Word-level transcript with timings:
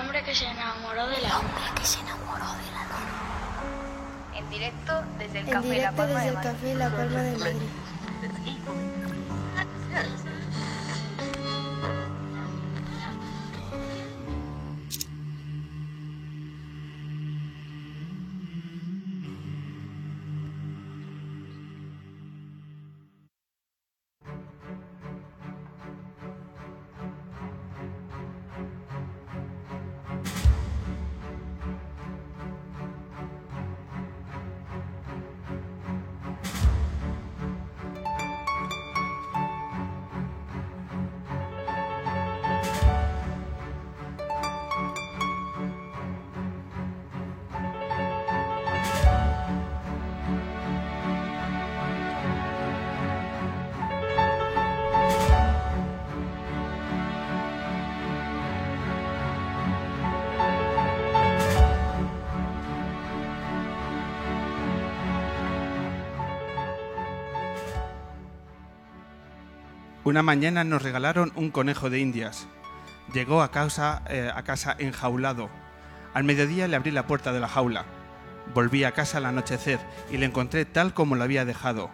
hombre 0.00 0.22
que 0.22 0.34
se 0.34 0.46
enamoró 0.46 1.08
de 1.08 1.20
la 1.20 1.38
hombre 1.38 1.62
que 1.76 1.84
se 1.84 2.00
enamoró 2.00 2.46
de 2.52 2.70
la 2.72 2.82
luna. 2.84 4.36
En 4.36 4.50
directo 4.50 5.02
desde 5.18 5.40
el 5.40 5.46
En 5.48 5.52
Café 5.52 5.68
La 5.68 5.74
directo 5.74 5.96
Palma 5.96 6.20
desde 6.20 6.30
de 6.30 6.36
el. 6.36 6.42
Café 6.52 6.74
La 6.74 6.90
Palma 6.90 7.22
de 7.22 7.38
Madrid. 7.38 7.68
Una 70.08 70.22
mañana 70.22 70.64
nos 70.64 70.80
regalaron 70.80 71.32
un 71.36 71.50
conejo 71.50 71.90
de 71.90 71.98
indias. 71.98 72.48
Llegó 73.12 73.42
a 73.42 73.50
casa, 73.50 74.00
eh, 74.08 74.30
a 74.34 74.42
casa 74.42 74.74
enjaulado. 74.78 75.50
Al 76.14 76.24
mediodía 76.24 76.66
le 76.66 76.76
abrí 76.76 76.90
la 76.92 77.06
puerta 77.06 77.30
de 77.30 77.40
la 77.40 77.46
jaula. 77.46 77.84
Volví 78.54 78.84
a 78.84 78.92
casa 78.92 79.18
al 79.18 79.26
anochecer 79.26 79.78
y 80.10 80.16
le 80.16 80.24
encontré 80.24 80.64
tal 80.64 80.94
como 80.94 81.14
lo 81.14 81.24
había 81.24 81.44
dejado. 81.44 81.90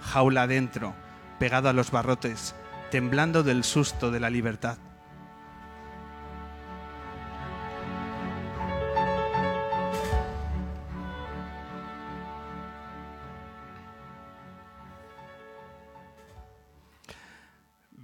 Jaula 0.00 0.42
adentro, 0.42 0.94
pegado 1.40 1.68
a 1.68 1.72
los 1.72 1.90
barrotes, 1.90 2.54
temblando 2.92 3.42
del 3.42 3.64
susto 3.64 4.12
de 4.12 4.20
la 4.20 4.30
libertad. 4.30 4.78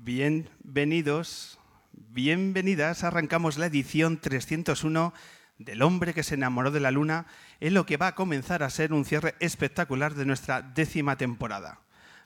Bienvenidos, 0.05 1.61
bienvenidas. 1.93 3.05
Arrancamos 3.05 3.57
la 3.57 3.67
edición 3.67 4.19
301 4.19 5.15
del 5.59 5.81
hombre 5.81 6.13
que 6.13 6.25
se 6.25 6.35
enamoró 6.35 6.73
de 6.73 6.81
la 6.81 6.91
luna 6.91 7.27
en 7.61 7.75
lo 7.75 7.87
que 7.87 7.99
va 7.99 8.09
a 8.09 8.15
comenzar 8.17 8.65
a 8.65 8.71
ser 8.71 8.93
un 8.93 9.05
cierre 9.05 9.37
espectacular 9.39 10.17
de 10.17 10.27
nuestra 10.27 10.61
décima 10.61 11.17
temporada. 11.19 11.83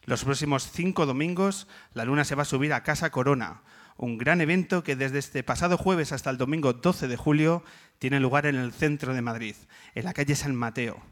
Los 0.06 0.24
próximos 0.24 0.70
cinco 0.72 1.04
domingos 1.04 1.68
la 1.92 2.06
luna 2.06 2.24
se 2.24 2.34
va 2.34 2.42
a 2.42 2.46
subir 2.46 2.72
a 2.72 2.82
Casa 2.82 3.10
Corona, 3.10 3.60
un 3.98 4.16
gran 4.16 4.40
evento 4.40 4.82
que 4.82 4.96
desde 4.96 5.18
este 5.18 5.42
pasado 5.42 5.76
jueves 5.76 6.12
hasta 6.12 6.30
el 6.30 6.38
domingo 6.38 6.72
12 6.72 7.08
de 7.08 7.16
julio 7.18 7.62
tiene 7.98 8.20
lugar 8.20 8.46
en 8.46 8.56
el 8.56 8.72
centro 8.72 9.12
de 9.12 9.20
Madrid, 9.20 9.54
en 9.94 10.06
la 10.06 10.14
calle 10.14 10.34
San 10.34 10.54
Mateo. 10.54 11.02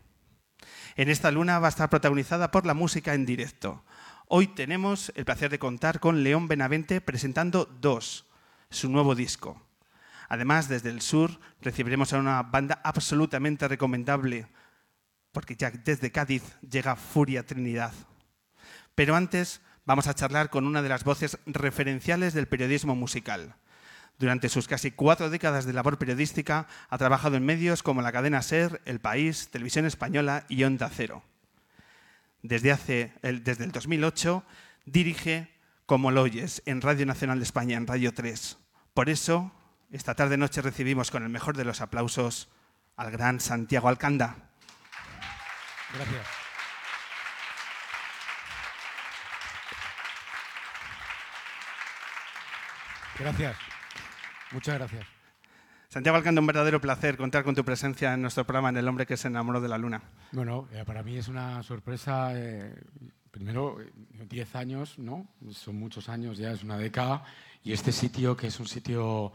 En 0.97 1.11
esta 1.11 1.31
luna 1.31 1.59
va 1.59 1.67
a 1.67 1.71
estar 1.71 1.91
protagonizada 1.91 2.51
por 2.51 2.65
la 2.65 2.73
música 2.73 3.13
en 3.13 3.27
directo. 3.27 3.85
Hoy 4.27 4.47
tenemos 4.47 5.13
el 5.17 5.27
placer 5.27 5.51
de 5.51 5.59
contar 5.59 6.01
con 6.01 6.23
León 6.23 6.49
Benavente 6.49 7.03
presentando 7.03 7.67
Dos, 7.67 8.25
su 8.71 8.89
nuevo 8.89 9.15
disco. 9.15 9.63
Además, 10.31 10.67
desde 10.67 10.89
el 10.89 11.03
sur 11.03 11.39
recibiremos 11.61 12.13
a 12.13 12.19
una 12.19 12.43
banda 12.43 12.81
absolutamente 12.85 13.69
recomendable, 13.69 14.47
porque 15.31 15.57
ya 15.57 15.71
desde 15.71 16.11
Cádiz 16.11 16.43
llega 16.63 16.97
Furia 16.97 17.45
Trinidad. 17.45 17.93
Pero 18.95 19.15
antes 19.15 19.61
vamos 19.85 20.07
a 20.07 20.15
charlar 20.15 20.49
con 20.49 20.67
una 20.67 20.81
de 20.81 20.89
las 20.89 21.05
voces 21.05 21.39
referenciales 21.45 22.33
del 22.33 22.49
periodismo 22.49 22.97
musical. 22.97 23.57
Durante 24.19 24.49
sus 24.49 24.69
casi 24.69 24.91
cuatro 24.91 25.29
décadas 25.29 25.67
de 25.67 25.75
labor 25.75 25.99
periodística 25.99 26.67
ha 26.89 26.99
trabajado 26.99 27.37
en 27.37 27.45
medios 27.45 27.83
como 27.83 28.01
la 28.01 28.13
cadena 28.13 28.41
SER, 28.41 28.81
El 28.87 29.01
País, 29.01 29.51
Televisión 29.51 29.85
Española 29.85 30.47
y 30.49 30.65
Onda 30.65 30.89
Cero. 30.89 31.23
Desde, 32.45 32.73
hace, 32.73 33.15
desde 33.23 33.65
el 33.65 33.73
2008 33.73 34.45
dirige 34.85 35.49
Como 35.87 36.11
lo 36.11 36.27
en 36.27 36.83
Radio 36.83 37.07
Nacional 37.07 37.39
de 37.39 37.45
España, 37.45 37.79
en 37.79 37.87
Radio 37.87 38.13
3. 38.13 38.59
Por 38.93 39.09
eso, 39.09 39.51
esta 39.91 40.15
tarde-noche 40.15 40.61
recibimos 40.61 41.11
con 41.11 41.23
el 41.23 41.31
mejor 41.31 41.57
de 41.57 41.65
los 41.65 41.81
aplausos 41.81 42.51
al 42.97 43.11
gran 43.11 43.41
Santiago 43.41 43.89
Alcanda. 43.89 44.51
Gracias. 45.95 46.27
Gracias. 53.19 53.57
Muchas 54.53 54.75
gracias. 54.75 55.14
Santiago 55.95 56.17
Alcanda, 56.17 56.41
un 56.41 56.49
verdadero 56.49 56.81
placer 56.81 57.17
contar 57.17 57.45
con 57.45 57.55
tu 57.55 57.65
presencia 57.65 58.15
en 58.15 58.21
nuestro 58.21 58.45
programa 58.45 58.69
en 58.71 58.79
El 58.79 58.89
hombre 58.89 59.07
que 59.07 59.17
se 59.17 59.29
enamoró 59.29 59.61
de 59.61 59.69
la 59.69 59.79
luna. 59.79 60.03
Bueno, 60.33 60.67
eh, 60.73 60.83
para 60.85 61.05
mí 61.05 61.17
es 61.17 61.29
una 61.29 61.63
sorpresa. 61.63 62.33
eh, 62.35 62.75
primero, 63.31 63.79
10 64.29 64.57
años, 64.57 64.99
¿no? 64.99 65.29
Son 65.53 65.77
muchos 65.77 66.09
años, 66.09 66.37
ya 66.37 66.51
es 66.51 66.65
una 66.65 66.79
década. 66.79 67.23
Y 67.63 67.73
este 67.73 67.93
sitio, 67.93 68.37
que 68.37 68.49
es 68.49 68.59
un 68.59 68.67
sitio 68.67 69.33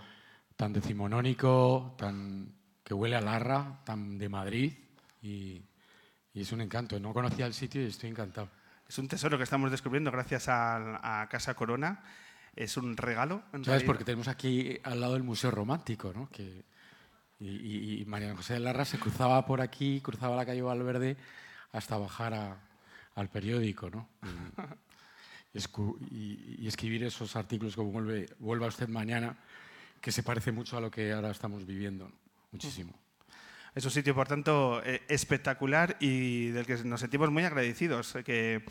tan 0.58 0.74
decimonónico, 0.74 1.96
tan, 1.98 2.52
que 2.84 2.94
huele 2.94 3.16
a 3.16 3.22
Larra, 3.22 3.80
tan 3.86 4.18
de 4.18 4.28
Madrid. 4.28 4.74
Y, 5.22 5.62
y 6.34 6.42
es 6.42 6.52
un 6.52 6.59
encanto. 6.59 7.00
No 7.00 7.14
conocía 7.14 7.46
el 7.46 7.53
sitio 7.53 7.81
y 7.81 7.86
estoy 7.86 8.09
encantado. 8.09 8.50
Es 8.86 8.98
un 8.98 9.08
tesoro 9.08 9.38
que 9.38 9.46
estamos 9.46 9.72
descubriendo 9.72 10.12
gracias 10.12 10.50
a, 10.50 11.22
a 11.22 11.30
Casa 11.30 11.53
Corona. 11.53 12.03
Es 12.56 12.78
un 12.78 12.98
regalo. 12.98 13.36
en 13.54 13.64
¿Sabes? 13.64 13.68
realidad. 13.68 13.86
Porque 13.88 14.04
tenemos 14.04 14.28
aquí 14.28 14.78
al 14.84 15.00
lado 15.02 15.16
el 15.16 15.24
Museo 15.24 15.52
Romántico, 15.52 16.12
¿no? 16.14 16.30
Que, 16.30 16.64
y, 17.40 18.04
María 18.06 18.36
José 18.36 18.54
de 18.56 18.60
Larra 18.60 18.84
se 18.86 19.00
cruzaba 19.00 19.46
por 19.46 19.62
aquí, 19.62 20.02
cruzaba 20.02 20.36
la 20.36 20.46
calle 20.46 20.62
Valverde 20.62 21.16
hasta 21.72 21.98
bajar 21.98 22.34
a- 22.34 22.58
al 23.16 23.30
periódico, 23.30 23.90
¿no? 23.90 24.10
Y, 26.12 26.68
escribir 26.68 27.04
esos 27.04 27.36
artículos 27.36 27.76
como 27.76 27.92
vuelve, 27.92 28.30
vuelva 28.40 28.68
usted 28.68 28.88
mañana, 28.88 29.38
que 30.02 30.12
se 30.12 30.22
parece 30.24 30.52
mucho 30.52 30.78
a 30.78 30.81
lo 30.81 30.92
que 30.92 31.12
ahora 31.12 31.31
estamos 31.31 31.66
viviendo, 31.66 32.08
¿no? 32.10 32.16
muchísimo. 32.52 32.94
Es 33.76 33.86
un 33.86 33.92
sitio, 33.92 34.16
por 34.16 34.28
tanto, 34.28 34.81
eh, 34.84 35.02
espectacular 35.08 35.96
y 36.00 36.48
del 36.50 36.66
que 36.66 36.76
nos 36.84 37.00
sentimos 37.00 37.30
muy 37.31 37.44
agradecidos. 37.44 38.16
eh, 38.16 38.24
Que, 38.24 38.64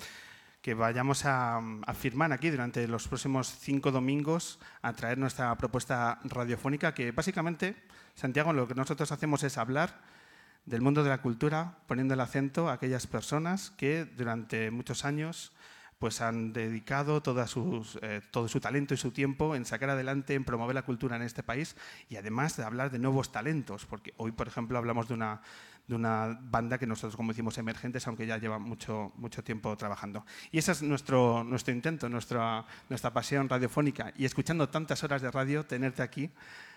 que 0.69 0.75
vayamos 0.75 1.25
a, 1.25 1.63
a 1.87 1.95
firmar 1.95 2.31
aquí 2.31 2.51
durante 2.51 2.87
los 2.87 3.09
próximos 3.09 3.49
cinco 3.49 3.91
domingos 3.91 4.59
a 4.83 4.93
traer 4.93 5.17
nuestra 5.17 5.57
propuesta 5.57 6.19
radiofónica, 6.25 6.93
que 6.93 7.11
básicamente, 7.11 7.75
Santiago, 8.15 8.53
lo 8.53 8.69
que 8.69 8.75
nosotros 8.75 9.11
hacemos 9.11 9.43
es 9.45 9.57
hablar 9.57 9.99
del 10.67 10.83
mundo 10.83 11.03
de 11.03 11.09
la 11.09 11.23
cultura, 11.23 11.79
poniendo 11.87 12.13
el 12.13 12.21
acento 12.21 12.69
a 12.69 12.75
aquellas 12.75 13.07
personas 13.07 13.71
que 13.79 14.05
durante 14.05 14.71
muchos 14.71 15.07
años 15.07 15.55
pues 15.99 16.21
han 16.21 16.53
dedicado 16.53 17.23
sus, 17.47 17.99
eh, 18.03 18.21
todo 18.31 18.47
su 18.47 18.61
talento 18.61 18.93
y 18.93 18.99
su 18.99 19.11
tiempo 19.11 19.57
en 19.57 19.65
sacar 19.65 19.89
adelante, 19.89 20.35
en 20.35 20.45
promover 20.45 20.75
la 20.75 20.85
cultura 20.85 21.17
en 21.17 21.23
este 21.23 21.43
país 21.43 21.77
y 22.11 22.17
además 22.17 22.59
de 22.59 22.65
hablar 22.65 22.91
de 22.91 22.99
nuevos 22.99 23.33
talentos, 23.33 23.87
porque 23.87 24.13
hoy, 24.19 24.33
por 24.33 24.49
ejemplo, 24.49 24.77
hablamos 24.77 25.09
de 25.09 25.15
una, 25.15 25.41
de 25.89 25.95
una 25.95 26.39
banda 26.41 26.79
que 26.79 26.87
nosotros, 26.87 27.17
como 27.17 27.33
decimos, 27.33 27.59
emergentes, 27.59 28.07
aunque 28.07 28.27
ya 28.27 28.39
lleva 28.39 28.59
mucho, 28.59 29.13
mucho 29.17 29.43
tiempo 29.43 29.77
trabajando. 29.77 30.25
Y 30.53 30.59
ese 30.59 30.73
es 30.73 30.83
nuestro, 30.83 31.43
nuestro 31.43 31.75
intento, 31.75 32.09
nuestra, 32.09 32.65
nuestra 32.89 33.11
pasión 33.13 33.49
radiofónica. 33.49 34.13
Y 34.17 34.27
escuchando 34.27 34.69
tantas 34.69 35.03
horas 35.03 35.23
de 35.23 35.31
radio, 35.31 35.65
tenerte 35.65 36.03
aquí 36.03 36.31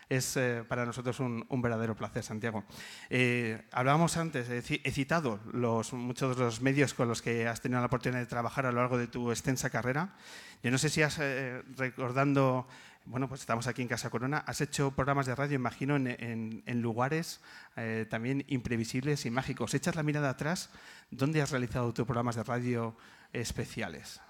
es 0.10 0.36
eh, 0.36 0.64
para 0.68 0.86
nosotros 0.86 1.20
un, 1.22 1.46
un 1.48 1.62
verdadero 1.62 1.96
placer, 1.96 2.22
Santiago. 2.24 2.66
Eh, 3.10 3.64
hablábamos 3.72 4.18
antes, 4.18 4.50
he, 4.50 4.62
ci- 4.62 4.82
he 4.84 4.92
citado 4.92 5.40
los, 5.54 5.94
muchos 5.94 6.36
de 6.38 6.44
los 6.44 6.62
medios 6.62 6.94
con 6.94 7.08
los 7.08 7.22
que 7.22 7.48
has 7.48 7.62
tenido 7.62 7.80
la 7.80 7.86
oportunidad 7.88 8.20
de 8.20 8.26
trabajar 8.26 8.66
a 8.66 8.72
lo 8.72 8.80
largo 8.80 8.98
de 8.98 9.08
tu 9.08 9.32
extensa 9.32 9.70
carrera. 9.70 10.16
Yo 10.64 10.72
no 10.72 10.78
sé 10.78 10.90
si 10.90 11.02
has, 11.02 11.18
eh, 11.20 11.64
recordando, 11.78 12.68
bueno, 13.06 13.28
pues 13.28 13.42
estamos 13.42 13.68
aquí 13.68 13.82
en 13.82 13.88
Casa 13.88 14.10
Corona, 14.10 14.40
has 14.40 14.62
hecho 14.62 14.92
programas 14.92 15.26
de 15.26 15.36
radio, 15.36 15.56
imagino, 15.56 15.96
en, 15.96 16.82
lugares 16.82 17.42
eh, 17.76 18.06
también 18.10 18.46
imprevisibles 18.48 19.26
y 19.26 19.32
mágicos. 19.32 19.74
Echas 19.74 19.96
la 19.96 20.04
mirada 20.04 20.30
atrás, 20.30 20.70
¿dónde 21.10 21.42
has 21.42 21.52
realizado 21.52 21.94
tus 21.94 22.06
programas 22.06 22.36
de 22.36 22.44
radio 22.44 22.96
especiales? 23.34 24.22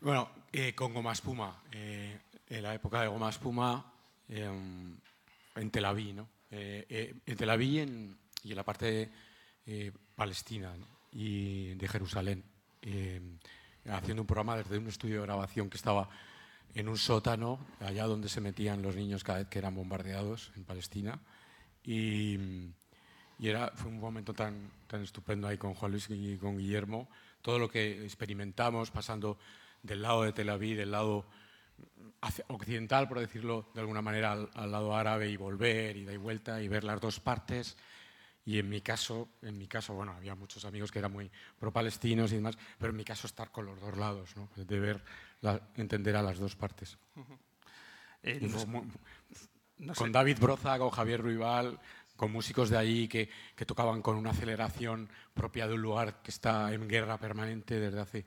Bueno, 0.00 0.30
eh, 0.52 0.74
con 0.74 0.94
Goma 0.94 1.12
Espuma. 1.12 1.62
eh, 1.72 2.18
en 2.48 2.62
la 2.62 2.74
época 2.74 3.02
de 3.02 3.08
Goma 3.08 3.30
Espuma, 3.30 3.92
eh, 4.28 4.50
en 5.54 5.70
Tel 5.70 5.84
Aviv, 5.84 6.16
¿no? 6.16 6.28
en 6.50 7.36
Tel 7.36 7.50
Aviv 7.50 7.70
y 7.70 7.78
en, 7.78 8.18
y 8.42 8.50
en 8.50 8.56
la 8.56 8.64
parte 8.64 9.08
eh, 9.66 9.92
palestina 10.16 10.74
¿no? 10.76 10.86
y 11.12 11.74
de 11.74 11.86
Jerusalén, 11.86 12.42
haciendo 13.88 14.22
un 14.22 14.26
programa 14.26 14.56
desde 14.56 14.78
un 14.78 14.88
estudio 14.88 15.20
de 15.20 15.26
grabación 15.26 15.70
que 15.70 15.76
estaba 15.76 16.08
en 16.74 16.88
un 16.88 16.96
sótano, 16.96 17.58
allá 17.80 18.06
donde 18.06 18.28
se 18.28 18.40
metían 18.40 18.82
los 18.82 18.96
niños 18.96 19.24
cada 19.24 19.38
vez 19.38 19.48
que 19.48 19.58
eran 19.58 19.74
bombardeados 19.74 20.52
en 20.56 20.64
Palestina. 20.64 21.20
Y, 21.82 22.38
y 23.38 23.48
era, 23.48 23.72
fue 23.74 23.90
un 23.90 24.00
momento 24.00 24.34
tan, 24.34 24.70
tan 24.86 25.02
estupendo 25.02 25.48
ahí 25.48 25.58
con 25.58 25.74
Juan 25.74 25.92
Luis 25.92 26.08
y 26.10 26.36
con 26.36 26.58
Guillermo, 26.58 27.08
todo 27.42 27.58
lo 27.58 27.68
que 27.68 28.04
experimentamos 28.04 28.90
pasando 28.90 29.38
del 29.82 30.02
lado 30.02 30.22
de 30.22 30.32
Tel 30.32 30.50
Aviv, 30.50 30.76
del 30.76 30.90
lado 30.90 31.26
occidental, 32.48 33.08
por 33.08 33.18
decirlo 33.18 33.70
de 33.74 33.80
alguna 33.80 34.02
manera, 34.02 34.32
al, 34.32 34.50
al 34.52 34.70
lado 34.70 34.94
árabe 34.94 35.30
y 35.30 35.36
volver 35.36 35.96
y 35.96 36.04
dar 36.04 36.18
vuelta 36.18 36.62
y 36.62 36.68
ver 36.68 36.84
las 36.84 37.00
dos 37.00 37.18
partes. 37.18 37.76
Y 38.44 38.58
en 38.58 38.68
mi 38.68 38.80
caso, 38.80 39.28
en 39.42 39.58
mi 39.58 39.68
caso, 39.68 39.92
bueno, 39.94 40.12
había 40.12 40.34
muchos 40.34 40.64
amigos 40.64 40.90
que 40.90 40.98
eran 40.98 41.12
muy 41.12 41.30
pro-palestinos 41.58 42.32
y 42.32 42.36
demás, 42.36 42.56
pero 42.78 42.90
en 42.90 42.96
mi 42.96 43.04
caso 43.04 43.26
estar 43.26 43.50
con 43.52 43.66
los 43.66 43.80
dos 43.80 43.96
lados, 43.96 44.34
¿no? 44.36 44.48
de 44.56 44.80
ver, 44.80 45.04
la- 45.42 45.60
entender 45.76 46.16
a 46.16 46.22
las 46.22 46.38
dos 46.38 46.56
partes. 46.56 46.96
Eh, 48.22 48.38
no 48.42 48.58
fue 48.58 48.82
no 49.78 49.94
sé- 49.94 49.98
con 49.98 50.12
David 50.12 50.38
Broza, 50.40 50.78
con 50.78 50.90
Javier 50.90 51.20
Ruibal, 51.22 51.78
con 52.16 52.32
músicos 52.32 52.68
de 52.70 52.76
ahí 52.76 53.08
que, 53.08 53.30
que 53.56 53.64
tocaban 53.64 54.02
con 54.02 54.16
una 54.16 54.30
aceleración 54.30 55.08
propia 55.32 55.66
de 55.66 55.74
un 55.74 55.82
lugar 55.82 56.20
que 56.22 56.30
está 56.30 56.72
en 56.74 56.86
guerra 56.88 57.18
permanente 57.18 57.78
desde 57.80 58.00
hace 58.00 58.26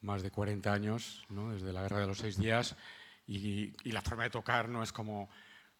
más 0.00 0.22
de 0.22 0.30
40 0.30 0.72
años, 0.72 1.24
¿no? 1.28 1.50
desde 1.52 1.72
la 1.72 1.82
Guerra 1.82 1.98
de 2.00 2.06
los 2.06 2.18
Seis 2.18 2.38
Días, 2.38 2.76
y, 3.26 3.74
y 3.84 3.92
la 3.92 4.00
forma 4.00 4.22
de 4.24 4.30
tocar 4.30 4.68
no 4.68 4.82
es 4.82 4.92
como, 4.92 5.28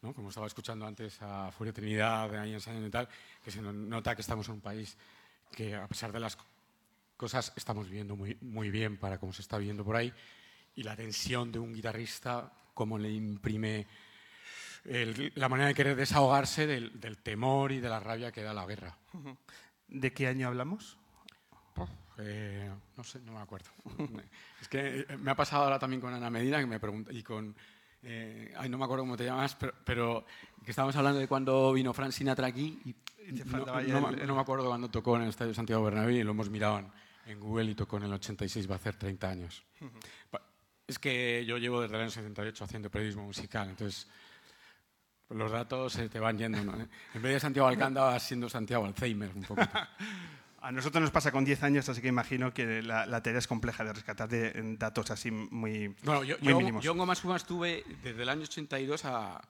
¿no? 0.02 0.14
como 0.14 0.28
estaba 0.28 0.46
escuchando 0.46 0.86
antes 0.86 1.20
a 1.22 1.50
Furia 1.52 1.72
Trinidad, 1.72 2.30
de 2.30 2.60
San 2.60 2.84
y 2.84 2.90
tal, 2.90 3.08
que 3.44 3.50
se 3.50 3.60
nota 3.62 4.14
que 4.14 4.22
estamos 4.22 4.48
en 4.48 4.54
un 4.54 4.60
país 4.60 4.96
que 5.52 5.74
a 5.74 5.86
pesar 5.88 6.12
de 6.12 6.20
las 6.20 6.36
cosas 7.16 7.52
estamos 7.56 7.88
viviendo 7.88 8.14
muy, 8.16 8.36
muy 8.40 8.70
bien 8.70 8.96
para 8.96 9.18
cómo 9.18 9.32
se 9.32 9.42
está 9.42 9.58
viviendo 9.58 9.84
por 9.84 9.96
ahí, 9.96 10.12
y 10.76 10.82
la 10.84 10.94
tensión 10.94 11.50
de 11.50 11.58
un 11.58 11.72
guitarrista, 11.74 12.52
cómo 12.74 12.98
le 12.98 13.10
imprime 13.10 13.86
el- 14.84 15.32
la 15.34 15.48
manera 15.48 15.68
de 15.68 15.74
querer 15.74 15.96
desahogarse 15.96 16.66
del, 16.66 17.00
del 17.00 17.18
temor 17.18 17.72
y 17.72 17.80
de 17.80 17.88
la 17.88 17.98
rabia 17.98 18.30
que 18.30 18.42
da 18.42 18.54
la 18.54 18.64
guerra. 18.66 18.96
¿De 19.88 20.12
qué 20.12 20.28
año 20.28 20.46
hablamos? 20.48 20.96
Eh, 22.18 22.70
no 22.96 23.04
sé, 23.04 23.20
no 23.20 23.32
me 23.32 23.40
acuerdo. 23.40 23.70
es 24.60 24.68
que 24.68 25.00
eh, 25.08 25.16
me 25.18 25.30
ha 25.30 25.36
pasado 25.36 25.64
ahora 25.64 25.78
también 25.78 26.00
con 26.00 26.12
Ana 26.12 26.30
Medina 26.30 26.58
que 26.60 26.66
me 26.66 26.78
pregunta 26.80 27.12
y 27.12 27.22
con 27.22 27.54
eh, 28.02 28.52
ay, 28.56 28.68
no 28.68 28.78
me 28.78 28.84
acuerdo 28.84 29.02
cómo 29.04 29.16
te 29.16 29.24
llamas, 29.24 29.54
pero, 29.56 29.72
pero 29.84 30.24
que 30.64 30.70
estábamos 30.70 30.94
hablando 30.96 31.18
de 31.20 31.26
cuando 31.28 31.72
vino 31.72 31.92
Frank 31.92 32.12
Sinatra 32.12 32.46
aquí 32.46 32.80
y, 32.84 32.94
no, 33.44 33.64
no 33.66 33.78
el- 33.78 34.16
me- 34.16 34.26
no 34.26 34.34
me 34.34 34.40
acuerdo 34.40 34.66
cuando 34.68 34.88
tocó 34.90 35.16
en 35.16 35.22
el 35.22 35.28
Estadio 35.28 35.52
Santiago 35.54 35.82
Bernabéu 35.84 36.16
y 36.16 36.22
lo 36.22 36.30
hemos 36.30 36.48
mirado 36.50 36.78
en, 36.78 36.88
en 37.26 37.40
Google 37.40 37.70
y 37.70 37.74
tocó 37.74 37.96
en 37.98 38.04
el 38.04 38.12
86, 38.12 38.68
va 38.70 38.74
a 38.74 38.76
hacer 38.76 38.96
30 38.96 39.28
años. 39.28 39.64
Pa- 40.30 40.42
Es 40.86 40.98
que 40.98 41.44
yo 41.46 41.58
llevo 41.58 41.82
desde 41.82 41.96
el 41.96 42.02
año 42.02 42.10
78 42.10 42.64
haciendo 42.64 42.90
periodismo 42.90 43.24
musical, 43.24 43.68
entonces 43.68 44.06
los 45.30 45.50
datos 45.52 45.92
se 45.92 46.08
te 46.08 46.18
van 46.18 46.38
yendo. 46.38 46.62
¿no? 46.64 46.72
En 47.14 47.22
vez 47.22 47.34
de 47.34 47.40
Santiago 47.40 47.68
Alcántara 47.68 48.06
vas 48.06 48.22
siendo 48.22 48.48
Santiago 48.48 48.86
Alzheimer 48.86 49.30
un 49.34 49.42
poquito. 49.42 49.68
A 50.60 50.72
nosotros 50.72 51.00
nos 51.00 51.10
pasa 51.12 51.30
con 51.30 51.44
10 51.44 51.62
años, 51.62 51.88
así 51.88 52.00
que 52.02 52.08
imagino 52.08 52.52
que 52.52 52.82
la, 52.82 53.06
la 53.06 53.22
tarea 53.22 53.38
es 53.38 53.46
compleja 53.46 53.84
de 53.84 53.92
rescatar 53.92 54.28
de, 54.28 54.52
datos 54.78 55.10
así 55.10 55.30
muy, 55.30 55.94
Bueno, 56.02 56.24
yo, 56.24 56.36
muy 56.40 56.50
yo, 56.52 56.58
mínimos. 56.58 56.84
yo 56.84 56.92
en 56.92 56.98
Goma 56.98 57.12
Espuma 57.12 57.36
estuve 57.36 57.84
desde 58.02 58.22
el 58.22 58.28
año 58.28 58.42
82 58.42 59.04
a, 59.04 59.40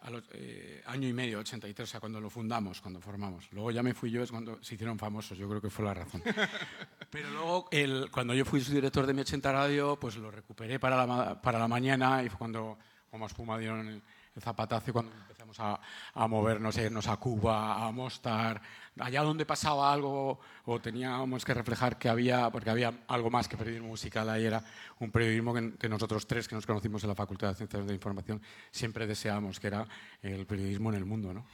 a 0.00 0.10
los, 0.10 0.22
eh, 0.32 0.82
año 0.86 1.06
y 1.08 1.12
medio, 1.12 1.40
83, 1.40 1.86
o 1.88 1.90
sea, 1.90 2.00
cuando 2.00 2.20
lo 2.22 2.30
fundamos, 2.30 2.80
cuando 2.80 3.00
formamos. 3.02 3.46
Luego 3.52 3.70
ya 3.70 3.82
me 3.82 3.92
fui 3.92 4.10
yo, 4.10 4.22
es 4.22 4.30
cuando 4.30 4.62
se 4.62 4.76
hicieron 4.76 4.98
famosos, 4.98 5.36
yo 5.36 5.46
creo 5.48 5.60
que 5.60 5.68
fue 5.70 5.84
la 5.84 5.92
razón. 5.94 6.22
Pero 7.10 7.30
luego, 7.30 7.68
el- 7.70 8.08
cuando 8.10 8.32
yo 8.34 8.46
fui 8.46 8.60
subdirector 8.62 9.06
de 9.06 9.12
mi 9.14 9.20
80 9.20 9.52
Radio, 9.52 9.96
pues 10.00 10.16
lo 10.16 10.30
recuperé 10.30 10.78
para 10.80 10.96
la, 10.96 11.06
ma- 11.06 11.40
para 11.42 11.58
la 11.58 11.68
mañana 11.68 12.22
y 12.22 12.30
fue 12.30 12.38
cuando 12.38 12.78
Goma 13.12 13.26
Espuma 13.26 13.58
dieron 13.58 13.86
el, 13.88 14.02
el 14.34 14.42
zapatazo 14.42 14.92
cuando 14.92 15.12
empezamos 15.12 15.58
a, 15.60 15.80
a 16.14 16.26
movernos, 16.26 16.76
a 16.76 16.82
irnos 16.82 17.06
a 17.06 17.16
Cuba, 17.16 17.86
a 17.86 17.92
Mostar, 17.92 18.60
allá 18.98 19.22
donde 19.22 19.46
pasaba 19.46 19.92
algo 19.92 20.40
o 20.64 20.80
teníamos 20.80 21.44
que 21.44 21.54
reflejar 21.54 21.98
que 21.98 22.08
había, 22.08 22.50
porque 22.50 22.70
había 22.70 22.92
algo 23.08 23.30
más 23.30 23.48
que 23.48 23.56
periodismo 23.56 23.88
musical, 23.88 24.28
ahí 24.28 24.44
era 24.44 24.62
un 25.00 25.10
periodismo 25.10 25.54
que, 25.54 25.74
que 25.74 25.88
nosotros 25.88 26.26
tres 26.26 26.48
que 26.48 26.54
nos 26.54 26.66
conocimos 26.66 27.02
en 27.04 27.10
la 27.10 27.14
Facultad 27.14 27.48
de 27.48 27.54
Ciencias 27.54 27.86
de 27.86 27.94
Información 27.94 28.42
siempre 28.70 29.06
deseamos, 29.06 29.60
que 29.60 29.68
era 29.68 29.86
el 30.22 30.46
periodismo 30.46 30.90
en 30.90 30.96
el 30.96 31.04
mundo. 31.04 31.32
¿no? 31.32 31.44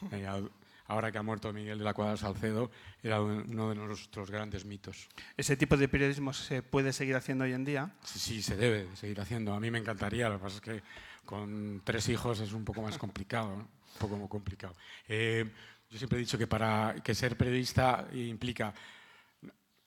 Ahora 0.91 1.13
que 1.13 1.19
ha 1.19 1.23
muerto 1.23 1.53
Miguel 1.53 1.79
de 1.79 1.85
la 1.85 1.95
Cuadra 1.95 2.17
Salcedo, 2.17 2.69
era 3.01 3.23
uno 3.23 3.69
de 3.69 3.77
nuestros 3.77 4.29
grandes 4.29 4.65
mitos. 4.65 5.07
¿Ese 5.37 5.57
tipo 5.57 5.77
de 5.77 5.87
periodismo 5.87 6.33
se 6.33 6.63
puede 6.63 6.93
seguir 6.93 7.15
haciendo 7.15 7.45
hoy 7.45 7.53
en 7.53 7.65
día? 7.65 7.93
Sí, 8.03 8.19
sí, 8.19 8.43
se 8.43 8.57
debe 8.57 8.87
de 8.87 8.97
seguir 8.97 9.21
haciendo. 9.21 9.55
A 9.55 9.61
mí 9.61 9.71
me 9.71 9.79
encantaría, 9.79 10.29
lo 10.29 10.39
que 10.39 10.43
pasa 10.43 10.57
es 10.57 10.61
que 10.61 10.83
con 11.25 11.81
tres 11.85 12.09
hijos 12.09 12.41
es 12.41 12.53
un 12.53 12.65
poco 12.65 12.83
más 12.83 12.99
complicado, 12.99 13.51
¿no? 13.51 13.63
un 13.63 13.99
poco 14.01 14.17
más 14.17 14.29
complicado. 14.29 14.75
Eh, 15.07 15.49
yo 15.89 15.97
siempre 15.97 16.19
he 16.19 16.23
dicho 16.23 16.37
que 16.37 16.49
para 16.49 16.97
que 17.05 17.15
ser 17.15 17.37
periodista 17.37 18.09
implica 18.13 18.75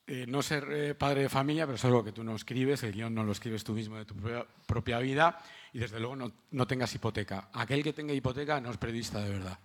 eh, 0.07 0.25
no 0.25 0.41
ser 0.41 0.65
eh, 0.71 0.95
padre 0.95 1.23
de 1.23 1.29
familia, 1.29 1.65
pero 1.65 1.75
es 1.75 1.83
algo 1.83 2.01
que 2.01 2.13
tú 2.13 2.23
no 2.23 2.33
escribes, 2.33 2.81
el 2.83 2.93
guion 2.93 3.13
no 3.13 3.25
lo 3.25 3.33
escribes 3.33 3.65
tú 3.65 3.73
mismo 3.73 3.97
de 3.97 4.05
tu 4.05 4.15
propia 4.65 4.99
vida 4.99 5.37
y 5.73 5.79
desde 5.79 5.99
luego 5.99 6.15
no, 6.15 6.31
no 6.51 6.67
tengas 6.67 6.93
hipoteca. 6.95 7.49
Aquel 7.53 7.83
que 7.83 7.91
tenga 7.93 8.13
hipoteca 8.13 8.61
no 8.61 8.69
es 8.71 8.77
periodista 8.77 9.19
de 9.19 9.29
verdad. 9.31 9.57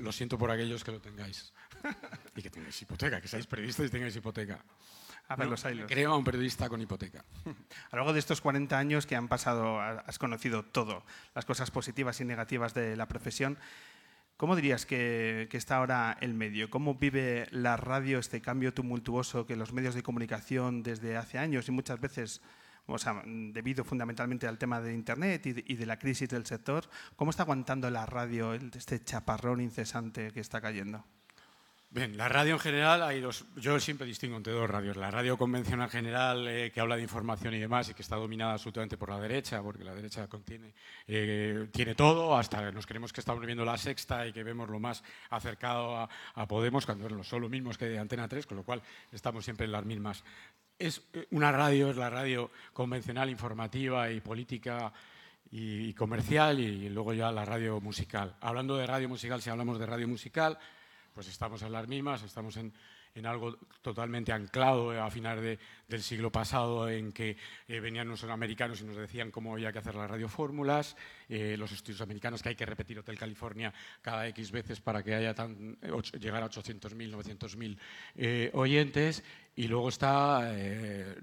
Lo 0.00 0.10
siento 0.12 0.36
por 0.36 0.50
aquellos 0.50 0.82
que 0.84 0.90
lo 0.92 1.00
tengáis. 1.00 1.52
Y 2.36 2.42
que 2.42 2.50
tengáis 2.50 2.80
hipoteca, 2.82 3.20
que 3.20 3.28
seáis 3.28 3.46
periodistas 3.46 3.86
y 3.86 3.90
tengáis 3.90 4.14
hipoteca. 4.16 4.64
A 5.28 5.36
ver, 5.36 5.46
No, 5.46 5.52
los 5.52 5.64
hilos. 5.64 5.86
Creo 5.88 6.12
a 6.12 6.16
un 6.16 6.24
periodista 6.24 6.68
con 6.68 6.80
hipoteca. 6.80 7.24
A 7.90 7.96
lo 7.96 7.98
largo 7.98 8.12
de 8.12 8.18
estos 8.18 8.40
40 8.40 8.76
años 8.76 9.06
que 9.06 9.14
han 9.16 9.28
pasado, 9.28 9.80
ha- 9.80 10.00
has 10.00 10.18
conocido 10.18 10.64
todo, 10.64 11.04
las 11.34 11.44
cosas 11.44 11.70
positivas 11.70 12.20
y 12.20 12.24
negativas 12.24 12.74
de 12.74 12.96
la 12.96 13.06
profesión. 13.06 13.56
¿Cómo 14.36 14.56
dirías 14.56 14.84
que, 14.86 15.46
que 15.50 15.56
está 15.56 15.76
ahora 15.76 16.18
el 16.20 16.34
medio? 16.34 16.68
¿Cómo 16.70 16.96
vive 16.96 17.46
la 17.52 17.76
radio 17.76 18.18
este 18.18 18.40
cambio 18.40 18.74
tumultuoso 18.74 19.46
que 19.46 19.54
los 19.54 19.72
medios 19.72 19.94
de 19.94 20.02
comunicación 20.02 20.82
desde 20.82 21.16
hace 21.16 21.38
años 21.38 21.68
y 21.68 21.70
muchas 21.70 22.00
veces, 22.00 22.40
o 22.86 22.98
sea, 22.98 23.22
debido 23.24 23.84
fundamentalmente 23.84 24.46
al 24.46 24.58
tema 24.58 24.80
de 24.80 24.92
Internet 24.92 25.46
y 25.46 25.52
de, 25.52 25.64
y 25.66 25.76
de 25.76 25.86
la 25.86 25.98
crisis 25.98 26.28
del 26.28 26.46
sector, 26.46 26.88
¿cómo 27.16 27.30
está 27.30 27.44
aguantando 27.44 27.90
la 27.90 28.06
radio 28.06 28.54
este 28.54 29.02
chaparrón 29.02 29.60
incesante 29.60 30.30
que 30.32 30.40
está 30.40 30.60
cayendo? 30.60 31.04
Bien, 31.94 32.16
la 32.16 32.26
radio 32.26 32.54
en 32.54 32.58
general, 32.58 33.02
hay 33.02 33.20
dos, 33.20 33.44
yo 33.56 33.78
siempre 33.78 34.06
distingo 34.06 34.38
entre 34.38 34.54
dos 34.54 34.68
radios. 34.68 34.96
La 34.96 35.10
radio 35.10 35.36
convencional 35.36 35.90
general, 35.90 36.48
eh, 36.48 36.72
que 36.72 36.80
habla 36.80 36.96
de 36.96 37.02
información 37.02 37.52
y 37.52 37.58
demás, 37.58 37.90
y 37.90 37.92
que 37.92 38.00
está 38.00 38.16
dominada 38.16 38.54
absolutamente 38.54 38.96
por 38.96 39.10
la 39.10 39.20
derecha, 39.20 39.62
porque 39.62 39.84
la 39.84 39.94
derecha 39.94 40.26
contiene, 40.26 40.72
eh, 41.06 41.68
tiene 41.70 41.94
todo, 41.94 42.34
hasta 42.34 42.72
nos 42.72 42.86
creemos 42.86 43.12
que 43.12 43.20
estamos 43.20 43.44
viendo 43.44 43.66
la 43.66 43.76
sexta 43.76 44.26
y 44.26 44.32
que 44.32 44.42
vemos 44.42 44.70
lo 44.70 44.80
más 44.80 45.04
acercado 45.28 45.94
a, 45.98 46.08
a 46.32 46.48
Podemos, 46.48 46.86
cuando 46.86 47.22
son 47.24 47.42
los 47.42 47.50
mismos 47.50 47.76
que 47.76 47.84
de 47.84 47.98
Antena 47.98 48.26
3, 48.26 48.46
con 48.46 48.56
lo 48.56 48.64
cual 48.64 48.80
estamos 49.12 49.44
siempre 49.44 49.66
en 49.66 49.72
las 49.72 49.84
mismas. 49.84 50.24
Es 50.82 51.00
eh, 51.12 51.28
una 51.30 51.52
radio, 51.52 51.90
es 51.90 51.96
la 51.96 52.10
radio 52.10 52.50
convencional, 52.72 53.30
informativa 53.30 54.10
y 54.10 54.20
política 54.20 54.92
y, 55.52 55.92
comercial, 55.94 56.58
y 56.58 56.88
luego 56.88 57.12
ya 57.12 57.30
la 57.30 57.44
radio 57.44 57.80
musical. 57.80 58.34
Hablando 58.40 58.76
de 58.76 58.84
radio 58.84 59.08
musical, 59.08 59.40
si 59.40 59.48
hablamos 59.48 59.78
de 59.78 59.86
radio 59.86 60.08
musical, 60.08 60.58
pues 61.14 61.28
estamos 61.28 61.62
en 61.62 61.70
las 61.70 61.86
mismas, 61.86 62.24
estamos 62.24 62.56
en, 62.56 62.72
en 63.14 63.26
algo 63.26 63.58
totalmente 63.80 64.32
anclado 64.32 64.90
a 65.00 65.08
finales 65.08 65.44
de- 65.44 65.58
del 65.92 66.02
siglo 66.02 66.32
pasado 66.32 66.88
en 66.88 67.12
que 67.12 67.36
eh, 67.68 67.80
venían 67.80 68.08
los 68.08 68.24
americanos 68.24 68.80
y 68.80 68.84
nos 68.84 68.96
decían 68.96 69.30
cómo 69.30 69.52
había 69.52 69.72
que 69.72 69.78
hacer 69.78 69.94
las 69.94 70.10
radiofórmulas, 70.10 70.96
eh, 71.28 71.56
los 71.56 71.70
estudios 71.70 72.00
americanos 72.00 72.42
que 72.42 72.48
hay 72.48 72.54
que 72.54 72.66
repetir 72.66 72.98
Hotel 72.98 73.18
California 73.18 73.72
cada 74.00 74.26
X 74.28 74.50
veces 74.50 74.80
para 74.80 75.02
que 75.02 75.14
haya 75.14 75.34
tan, 75.34 75.78
eh, 75.82 75.90
llegar 76.18 76.42
a 76.42 76.48
800.000, 76.48 77.12
900.000 77.12 77.78
eh, 78.16 78.50
oyentes 78.54 79.22
y 79.54 79.68
luego 79.68 79.90
está 79.90 80.50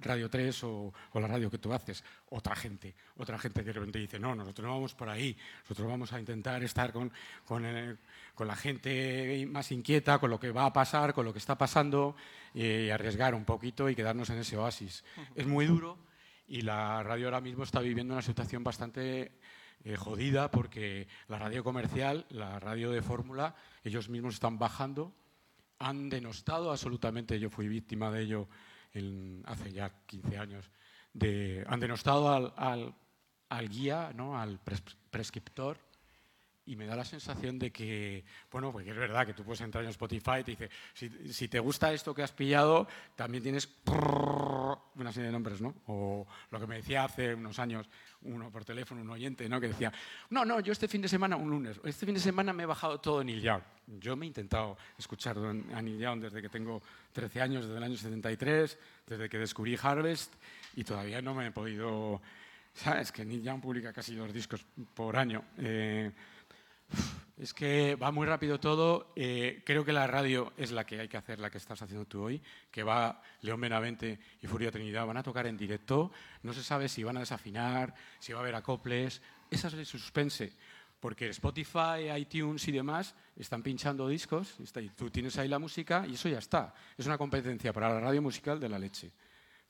Radio 0.01 0.29
3 0.29 0.63
o, 0.63 0.93
o 1.13 1.19
la 1.19 1.27
radio 1.27 1.49
que 1.49 1.57
tú 1.57 1.73
haces, 1.73 2.03
otra 2.29 2.55
gente, 2.55 2.93
otra 3.17 3.39
gente 3.39 3.61
que 3.61 3.67
de 3.67 3.73
repente 3.73 3.99
dice, 3.99 4.19
no, 4.19 4.35
nosotros 4.35 4.67
no 4.67 4.73
vamos 4.73 4.93
por 4.93 5.09
ahí, 5.09 5.35
nosotros 5.63 5.87
vamos 5.87 6.13
a 6.13 6.19
intentar 6.19 6.63
estar 6.63 6.93
con, 6.93 7.11
con, 7.45 7.63
la 7.63 8.55
gente 8.55 9.47
más 9.49 9.71
inquieta, 9.71 10.19
con 10.19 10.29
lo 10.29 10.39
que 10.39 10.51
va 10.51 10.65
a 10.65 10.73
pasar, 10.73 11.13
con 11.13 11.25
lo 11.25 11.33
que 11.33 11.39
está 11.39 11.57
pasando 11.57 12.15
y 12.53 12.89
arriesgar 12.89 13.35
un 13.35 13.45
poquito 13.45 13.89
y 13.89 13.95
quedarnos 13.95 14.29
en 14.29 14.39
ese 14.39 14.57
oasis. 14.59 15.03
Es 15.35 15.47
muy 15.47 15.65
duro 15.65 15.97
y 16.47 16.61
la 16.61 17.01
radio 17.03 17.27
ahora 17.27 17.41
mismo 17.41 17.63
está 17.63 17.79
viviendo 17.79 18.13
una 18.13 18.21
situación 18.21 18.63
bastante 18.63 19.31
eh, 19.83 19.95
jodida 19.95 20.51
porque 20.51 21.07
la 21.27 21.39
radio 21.39 21.63
comercial, 21.63 22.25
la 22.29 22.59
radio 22.59 22.91
de 22.91 23.01
fórmula, 23.01 23.55
ellos 23.83 24.09
mismos 24.09 24.35
están 24.35 24.59
bajando 24.59 25.13
han 25.81 26.09
denostado 26.09 26.71
absolutamente, 26.71 27.39
yo 27.39 27.49
fui 27.49 27.69
víctima 27.69 28.11
de 28.11 28.23
ello 28.23 28.49
hace 29.45 29.71
ya 29.71 29.89
15 30.07 30.37
años, 30.37 30.69
han 31.67 31.79
denostado 31.79 32.29
al, 32.33 32.53
al- 32.57 32.93
al 33.47 33.69
guía, 33.69 34.11
¿no? 34.13 34.37
al 34.37 34.59
pres- 34.63 34.95
prescriptor, 35.09 35.79
y 36.69 36.75
me 36.75 36.85
da 36.85 36.95
la 36.95 37.03
sensación 37.03 37.57
de 37.57 37.71
que, 37.71 38.23
bueno, 38.51 38.71
porque 38.71 38.91
es 38.91 38.95
verdad 38.95 39.25
que 39.25 39.33
tú 39.33 39.43
puedes 39.43 39.61
entrar 39.61 39.83
en 39.83 39.89
Spotify 39.89 40.41
y 40.41 40.43
te 40.43 40.51
dice, 40.51 40.69
si, 40.93 41.09
si 41.33 41.47
te 41.47 41.59
gusta 41.59 41.91
esto 41.91 42.13
que 42.13 42.21
has 42.21 42.31
pillado, 42.31 42.87
también 43.15 43.41
tienes 43.41 43.67
una 43.87 45.11
serie 45.11 45.27
de 45.27 45.31
nombres, 45.31 45.61
¿no? 45.61 45.73
O 45.87 46.27
lo 46.51 46.59
que 46.59 46.67
me 46.67 46.75
decía 46.75 47.05
hace 47.05 47.33
unos 47.33 47.57
años 47.57 47.89
uno 48.21 48.51
por 48.51 48.65
teléfono, 48.65 49.01
un 49.01 49.09
oyente, 49.09 49.49
¿no? 49.49 49.59
Que 49.59 49.69
decía, 49.69 49.91
no, 50.29 50.45
no, 50.45 50.59
yo 50.59 50.71
este 50.71 50.87
fin 50.87 51.01
de 51.01 51.07
semana, 51.07 51.37
un 51.37 51.49
lunes, 51.49 51.79
este 51.83 52.05
fin 52.05 52.13
de 52.13 52.21
semana 52.21 52.53
me 52.53 52.63
he 52.63 52.65
bajado 52.67 52.99
todo 52.99 53.23
Neil 53.23 53.41
Young. 53.41 53.61
Yo 53.99 54.15
me 54.15 54.25
he 54.25 54.27
intentado 54.27 54.77
escuchar 54.95 55.37
a 55.39 55.81
Neil 55.81 55.97
Young 55.97 56.21
desde 56.21 56.39
que 56.39 56.49
tengo 56.49 56.83
13 57.13 57.41
años, 57.41 57.65
desde 57.65 57.77
el 57.77 57.83
año 57.83 57.97
73, 57.97 58.77
desde 59.07 59.27
que 59.27 59.39
descubrí 59.39 59.75
Harvest 59.81 60.35
y 60.75 60.83
todavía 60.83 61.19
no 61.19 61.33
me 61.33 61.47
he 61.47 61.51
podido... 61.51 62.21
¿Sabes? 62.71 63.11
Que 63.11 63.25
Neil 63.25 63.41
Young 63.41 63.59
publica 63.59 63.91
casi 63.91 64.15
dos 64.15 64.31
discos 64.31 64.63
por 64.93 65.17
año. 65.17 65.43
Eh, 65.57 66.11
es 67.39 67.53
que 67.53 67.95
va 67.95 68.11
muy 68.11 68.27
rápido 68.27 68.59
todo. 68.59 69.13
Eh, 69.15 69.63
creo 69.65 69.85
que 69.85 69.93
la 69.93 70.05
radio 70.07 70.51
es 70.57 70.71
la 70.71 70.85
que 70.85 70.99
hay 70.99 71.07
que 71.07 71.15
hacer, 71.15 71.39
la 71.39 71.49
que 71.49 71.57
estás 71.57 71.81
haciendo 71.81 72.05
tú 72.05 72.23
hoy, 72.23 72.41
que 72.69 72.83
va 72.83 73.21
León 73.41 73.61
Benavente 73.61 74.19
y 74.41 74.47
Furia 74.47 74.71
Trinidad, 74.71 75.05
van 75.05 75.17
a 75.17 75.23
tocar 75.23 75.47
en 75.47 75.55
directo. 75.55 76.11
No 76.43 76.53
se 76.53 76.63
sabe 76.63 76.89
si 76.89 77.01
van 77.03 77.15
a 77.15 77.21
desafinar, 77.21 77.95
si 78.19 78.33
va 78.33 78.39
a 78.39 78.41
haber 78.41 78.55
acoples. 78.55 79.21
Esa 79.49 79.69
es 79.69 79.73
el 79.73 79.85
suspense. 79.85 80.51
Porque 80.99 81.29
Spotify, 81.29 82.11
iTunes 82.17 82.67
y 82.67 82.73
demás 82.73 83.15
están 83.37 83.63
pinchando 83.63 84.09
discos, 84.09 84.57
y 84.59 84.89
tú 84.89 85.09
tienes 85.09 85.37
ahí 85.37 85.47
la 85.47 85.59
música 85.59 86.05
y 86.05 86.15
eso 86.15 86.27
ya 86.27 86.39
está. 86.39 86.73
Es 86.97 87.05
una 87.05 87.17
competencia 87.17 87.71
para 87.71 87.87
la 87.87 88.01
radio 88.01 88.21
musical 88.21 88.59
de 88.59 88.67
la 88.67 88.77
leche. 88.77 89.13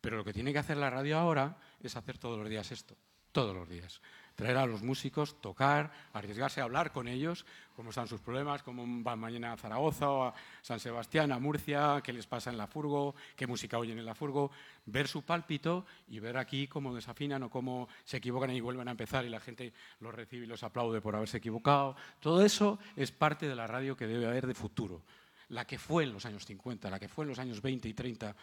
Pero 0.01 0.17
lo 0.17 0.23
que 0.23 0.33
tiene 0.33 0.51
que 0.51 0.57
hacer 0.57 0.77
la 0.77 0.89
radio 0.89 1.19
ahora 1.19 1.55
es 1.79 1.95
hacer 1.95 2.17
todos 2.17 2.39
los 2.39 2.49
días 2.49 2.71
esto, 2.71 2.97
todos 3.31 3.55
los 3.55 3.69
días 3.69 4.01
traer 4.39 4.55
a 4.55 4.65
los 4.65 4.81
músicos, 4.81 5.35
tocar, 5.41 5.91
arriesgarse 6.13 6.61
a 6.61 6.63
hablar 6.63 6.93
con 6.93 7.09
ellos, 7.09 7.45
cómo 7.75 7.89
están 7.89 8.07
sus 8.07 8.21
problemas, 8.21 8.63
cómo 8.63 8.85
van 9.03 9.19
mañana 9.19 9.51
a 9.51 9.57
Zaragoza 9.57 10.09
o 10.09 10.23
a 10.23 10.33
San 10.61 10.79
Sebastián, 10.79 11.33
a 11.33 11.39
Murcia, 11.39 11.99
qué 12.01 12.13
les 12.13 12.25
pasa 12.25 12.49
en 12.49 12.57
la 12.57 12.65
furgo, 12.65 13.15
qué 13.35 13.47
música 13.47 13.77
oyen 13.77 13.99
en 13.99 14.05
la 14.05 14.15
furgo, 14.15 14.49
ver 14.85 15.09
su 15.09 15.23
pálpito 15.23 15.85
y 16.07 16.21
ver 16.21 16.37
aquí 16.37 16.67
cómo 16.67 16.95
desafinan 16.95 17.43
o 17.43 17.49
cómo 17.49 17.89
se 18.05 18.15
equivocan 18.15 18.51
y 18.51 18.61
vuelven 18.61 18.87
a 18.87 18.91
empezar 18.91 19.25
y 19.25 19.29
la 19.29 19.41
gente 19.41 19.73
los 19.99 20.15
recibe 20.15 20.45
y 20.45 20.47
los 20.47 20.63
aplaude 20.63 21.01
por 21.01 21.17
haberse 21.17 21.35
equivocado. 21.35 21.97
Todo 22.21 22.41
eso 22.41 22.79
es 22.95 23.11
parte 23.11 23.45
de 23.45 23.55
la 23.57 23.67
radio 23.67 23.97
que 23.97 24.07
debe 24.07 24.25
haber 24.25 24.47
de 24.47 24.53
futuro. 24.53 25.01
La 25.49 25.65
que 25.65 25.77
fue 25.77 26.03
en 26.03 26.13
los 26.13 26.25
años 26.25 26.45
50, 26.45 26.89
la 26.89 26.99
que 26.99 27.09
fue 27.09 27.25
en 27.25 27.29
los 27.29 27.39
años 27.39 27.61
20 27.61 27.89
y 27.89 27.93
30 27.93 28.35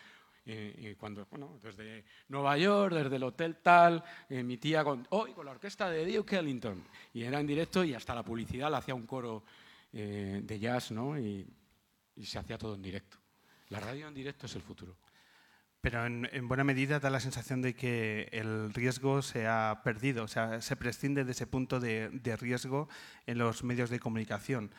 eh, 0.48 0.94
cuando, 0.96 1.26
bueno, 1.26 1.58
desde 1.60 2.04
Nueva 2.28 2.56
York, 2.56 2.94
desde 2.94 3.16
el 3.16 3.22
hotel 3.24 3.56
tal, 3.56 4.04
emitía 4.28 4.84
con, 4.84 5.04
hoy 5.10 5.32
con 5.32 5.44
la 5.44 5.52
orquesta 5.52 5.90
de 5.90 6.06
Duke 6.06 6.36
Ellington. 6.36 6.84
Y 7.12 7.24
era 7.24 7.40
en 7.40 7.46
directo 7.48 7.82
y 7.82 7.94
hasta 7.94 8.14
la 8.14 8.22
publicidad 8.22 8.70
le 8.70 8.76
hacía 8.76 8.94
un 8.94 9.06
coro 9.06 9.44
eh, 9.92 10.40
de 10.44 10.58
jazz, 10.58 10.92
¿no? 10.92 11.18
Y, 11.18 11.46
se 12.22 12.38
hacía 12.38 12.56
todo 12.56 12.76
en 12.76 12.82
directo. 12.82 13.18
La 13.68 13.80
radio 13.80 14.08
en 14.08 14.14
directo 14.14 14.46
es 14.46 14.54
el 14.54 14.62
futuro. 14.62 14.96
Pero 15.82 16.06
en, 16.06 16.48
buena 16.48 16.64
medida 16.64 16.98
da 16.98 17.10
la 17.10 17.20
sensación 17.20 17.60
de 17.60 17.74
que 17.74 18.28
el 18.32 18.72
riesgo 18.72 19.20
se 19.20 19.46
ha 19.46 19.82
perdido, 19.84 20.24
o 20.24 20.28
sea, 20.28 20.62
se 20.62 20.76
prescinde 20.76 21.24
de 21.24 21.32
ese 21.32 21.46
punto 21.46 21.78
de, 21.78 22.08
riesgo 22.40 22.88
en 23.26 23.38
los 23.38 23.64
medios 23.64 23.90
de 23.90 24.00
comunicación. 24.00 24.72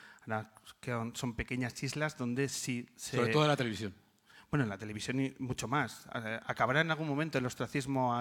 que 0.80 1.12
son 1.14 1.36
pequeñas 1.36 1.82
islas 1.84 2.18
donde 2.18 2.50
sí 2.50 2.88
se... 2.96 3.18
Sobre 3.18 3.32
todo 3.32 3.44
en 3.44 3.50
la 3.50 3.58
televisión 3.58 3.94
bueno, 4.50 4.64
en 4.64 4.70
la 4.70 4.78
televisión 4.78 5.20
y 5.20 5.36
mucho 5.40 5.68
más. 5.68 6.08
Eh, 6.16 6.40
¿Acabará 6.46 6.82
en 6.82 6.92
algún 6.92 7.08
momento 7.08 7.38
el 7.38 7.46
ostracismo 7.46 8.14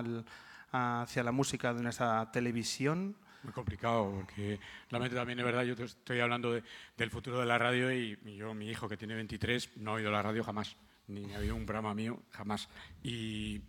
hacia 0.72 1.22
la 1.22 1.32
música 1.32 1.72
de 1.72 1.82
nuestra 1.82 2.30
televisión? 2.32 3.16
Muy 3.42 3.52
complicado, 3.52 4.12
porque 4.12 4.58
realmente 4.90 5.14
también 5.14 5.38
es 5.38 5.44
verdad, 5.44 5.62
yo 5.62 5.74
estoy 5.84 6.20
hablando 6.20 6.60
del 6.96 7.10
futuro 7.10 7.38
de 7.38 7.46
la 7.46 7.58
radio 7.58 7.92
y, 7.92 8.18
yo, 8.36 8.54
mi 8.54 8.68
hijo 8.68 8.88
que 8.88 8.96
tiene 8.96 9.14
23, 9.14 9.76
no 9.76 9.92
ha 9.92 9.94
oído 9.94 10.10
la 10.10 10.22
radio 10.22 10.42
jamás, 10.42 10.76
ni 11.06 11.32
ha 11.32 11.36
habido 11.36 11.54
un 11.54 11.64
programa 11.64 11.94
mío 11.94 12.20
jamás. 12.32 12.68
Y, 13.04 13.60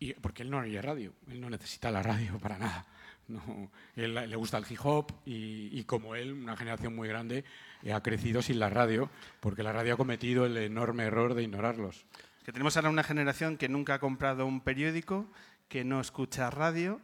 y 0.00 0.14
porque 0.14 0.42
él 0.42 0.50
no 0.50 0.58
oye 0.58 0.82
radio, 0.82 1.12
él 1.28 1.40
no 1.40 1.48
necesita 1.50 1.90
la 1.90 2.02
radio 2.02 2.38
para 2.40 2.58
nada. 2.58 2.86
No, 3.28 3.70
él 3.96 4.14
le 4.14 4.36
gusta 4.36 4.58
el 4.58 4.64
hip 4.68 4.78
hop 4.84 5.12
y, 5.24 5.82
como 5.84 6.14
él, 6.14 6.32
una 6.32 6.56
generación 6.56 6.94
muy 6.94 7.08
grande 7.08 7.44
eh, 7.82 7.92
ha 7.92 8.02
crecido 8.02 8.40
sin 8.40 8.60
la 8.60 8.70
radio, 8.70 9.10
porque 9.40 9.62
la 9.62 9.72
radio 9.72 9.94
ha 9.94 9.96
cometido 9.96 10.46
el 10.46 10.56
enorme 10.56 11.04
error 11.04 11.34
de 11.34 11.42
ignorarlos. 11.42 12.06
Que 12.44 12.52
tenemos 12.52 12.76
ahora 12.76 12.90
una 12.90 13.02
generación 13.02 13.56
que 13.56 13.68
nunca 13.68 13.94
ha 13.94 13.98
comprado 13.98 14.46
un 14.46 14.60
periódico, 14.60 15.26
que 15.68 15.84
no 15.84 16.00
escucha 16.00 16.50
radio 16.50 17.00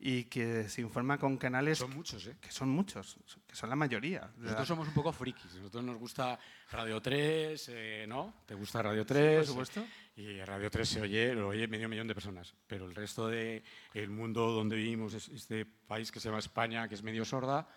y 0.00 0.24
que 0.24 0.68
se 0.68 0.80
informa 0.80 1.18
con 1.18 1.36
canales 1.36 1.78
son 1.78 1.94
muchos, 1.94 2.24
¿eh? 2.28 2.36
que 2.40 2.52
son 2.52 2.68
muchos, 2.68 3.18
que 3.46 3.56
son 3.56 3.68
la 3.68 3.74
mayoría. 3.74 4.30
Nosotros 4.36 4.68
somos 4.68 4.88
un 4.88 4.94
poco 4.94 5.12
frikis, 5.12 5.54
nosotros 5.56 5.82
nos 5.82 5.98
gusta 5.98 6.38
Radio 6.70 7.02
3, 7.02 7.68
eh, 7.72 8.04
¿no? 8.06 8.34
¿Te 8.46 8.54
gusta 8.54 8.80
Radio 8.80 9.04
3? 9.04 9.38
por 9.38 9.46
supuesto. 9.46 9.84
Y 10.16 10.40
Radio 10.42 10.70
3 10.70 10.88
se 10.88 11.00
oye, 11.00 11.34
lo 11.34 11.48
oye 11.48 11.66
medio 11.66 11.88
millón 11.88 12.06
de 12.06 12.14
personas, 12.14 12.54
pero 12.66 12.86
el 12.86 12.94
resto 12.94 13.26
del 13.26 13.64
el 13.92 14.10
mundo 14.10 14.52
donde 14.52 14.76
vivimos, 14.76 15.14
este 15.14 15.66
país 15.66 16.12
que 16.12 16.20
se 16.20 16.28
llama 16.28 16.38
España, 16.38 16.88
que 16.88 16.94
es 16.94 17.02
medio 17.02 17.24
sorda, 17.24 17.68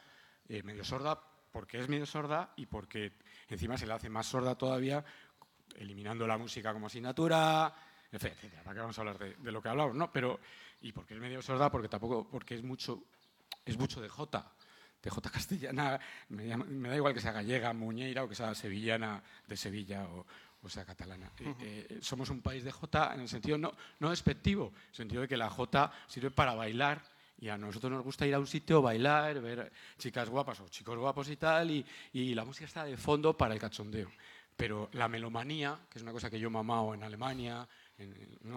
eh, 0.48 0.62
medio 0.62 0.84
sorda 0.84 1.20
porque 1.52 1.80
es 1.80 1.90
medio 1.90 2.06
sorda 2.06 2.54
y 2.56 2.68
porque 2.68 3.14
encima 3.50 3.78
se 3.78 3.88
le 3.88 3.94
hace 3.94 4.10
más 4.10 4.28
sorda 4.28 4.56
todavía 4.56 5.04
eliminando 5.76 6.28
la 6.28 6.38
música 6.38 6.72
como 6.72 6.88
asignatura, 6.88 7.74
etcétera. 8.12 8.62
¿Para 8.64 8.76
qué 8.76 8.80
vamos 8.82 8.98
a 8.98 9.02
hablar 9.02 9.18
de, 9.18 9.36
de 9.36 9.52
lo 9.52 9.62
que 9.62 9.70
hablamos? 9.70 9.96
No, 9.96 10.12
pero 10.12 10.40
y 10.82 10.92
porque 10.92 11.14
es 11.14 11.20
medio 11.20 11.42
sorda, 11.42 11.72
porque 11.72 11.88
tampoco, 11.88 12.28
porque 12.30 12.56
es 12.56 12.64
mucho, 12.64 13.04
es 13.66 13.78
mucho 13.78 14.02
de 14.02 14.10
J, 14.10 14.52
de 15.02 15.10
J 15.10 15.30
castellana, 15.32 16.00
me, 16.30 16.90
da 16.90 16.96
igual 16.96 17.14
que 17.14 17.22
sea 17.22 17.32
gallega, 17.32 17.74
muñeira 17.74 18.24
o 18.24 18.30
que 18.30 18.36
sea 18.36 18.54
sevillana 18.56 19.22
de 19.48 19.58
Sevilla 19.58 20.06
o, 20.06 20.26
sea 20.70 20.86
catalana. 20.86 21.32
Eh, 21.40 21.56
eh, 21.90 22.00
somos 22.02 22.30
un 22.30 22.42
país 22.42 22.64
de 22.64 22.72
J 22.72 23.16
en 23.16 23.22
el 23.22 23.30
sentido 23.30 23.58
no, 23.58 23.74
no 24.00 24.10
despectivo, 24.12 24.68
en 24.68 24.90
el 24.90 24.96
sentido 24.96 25.22
de 25.24 25.28
que 25.28 25.38
la 25.38 25.50
J 25.50 25.92
sirve 26.08 26.30
para 26.30 26.54
bailar 26.54 27.02
y 27.40 27.50
a 27.50 27.58
nosotros 27.58 27.92
nos 27.92 28.04
gusta 28.04 28.28
ir 28.28 28.36
a 28.36 28.40
un 28.40 28.46
sitio, 28.46 28.84
bailar, 28.84 29.42
ver 29.42 29.72
chicas 29.98 30.30
guapas 30.30 30.60
o 30.60 30.68
chicos 30.70 30.98
guapos 30.98 31.28
y 31.30 31.38
tal, 31.38 31.72
y, 31.72 31.84
y 32.14 32.36
la 32.36 32.46
música 32.46 32.66
está 32.66 32.86
de 32.86 32.96
fondo 32.98 33.36
para 33.36 33.56
el 33.56 33.60
cachondeo. 33.60 34.12
Pero 34.56 34.90
la 34.94 35.08
melomanía, 35.08 35.80
que 35.90 35.98
es 35.98 36.04
una 36.04 36.12
cosa 36.12 36.30
que 36.30 36.40
yo 36.40 36.50
he 36.50 36.52
mamado 36.52 36.94
en 36.94 37.02
Alemania, 37.02 37.68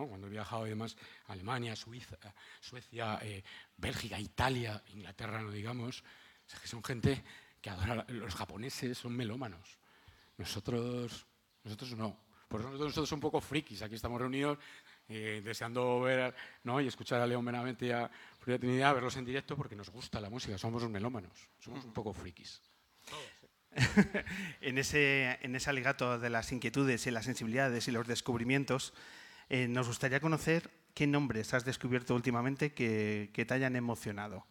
cuando 0.09 0.27
he 0.27 0.31
viajado 0.31 0.67
y 0.67 0.71
demás, 0.71 0.97
Alemania, 1.27 1.77
Suiza, 1.77 2.17
Suecia, 2.61 3.19
eh, 3.23 3.43
Bélgica, 3.77 4.19
Italia, 4.19 4.83
Inglaterra, 4.93 5.43
no 5.43 5.51
digamos, 5.51 6.03
que 6.61 6.69
son 6.69 6.83
gente 6.83 7.23
que 7.61 7.71
adora, 7.71 8.05
los 8.09 8.35
japoneses 8.35 8.99
son 8.99 9.17
melómanos. 9.17 9.79
Nosotros, 10.37 11.27
nosotros 11.63 11.97
no. 11.97 12.17
Por 12.49 12.61
eso 12.61 12.71
nosotros, 12.71 12.95
somos 12.95 13.13
un 13.13 13.21
poco 13.21 13.41
frikis. 13.41 13.83
Aquí 13.83 13.95
estamos 13.95 14.21
reunidos 14.21 14.59
eh, 15.09 15.43
deseando 15.45 16.01
ver 16.01 16.35
¿no? 16.63 16.81
y 16.81 16.87
escuchar 16.87 17.21
a 17.21 17.27
León 17.27 17.45
Benavente 17.45 17.87
y 17.87 17.91
a 17.91 18.11
Frida 18.39 18.59
Trinidad, 18.59 18.95
verlos 18.95 19.17
en 19.17 19.25
directo 19.25 19.57
porque 19.57 19.77
nos 19.77 19.91
gusta 19.91 20.21
la 20.21 20.31
música, 20.31 20.57
somos 20.57 20.89
melómanos, 20.89 21.49
somos 21.59 21.85
un 21.85 21.93
poco 21.93 22.13
frikis. 22.13 22.61
en, 24.61 24.79
ese, 24.79 25.39
en 25.43 25.57
ese 25.57 25.71
alegato 25.71 26.19
de 26.19 26.31
las 26.31 26.53
inquietudes 26.53 27.07
y 27.07 27.11
las 27.11 27.25
sensibilidades 27.25 27.89
y 27.89 27.91
los 27.91 28.07
descubrimientos, 28.07 28.95
eh, 29.49 29.69
nos 29.69 29.89
gustaría 29.89 30.21
conocer 30.21 30.71
qué 30.95 31.07
nombres 31.07 31.53
has 31.55 31.65
descubierto 31.65 32.15
últimamente 32.15 32.73
que, 32.73 33.31
te 33.33 33.55
hayan 33.55 33.77
emocionado. 33.77 34.47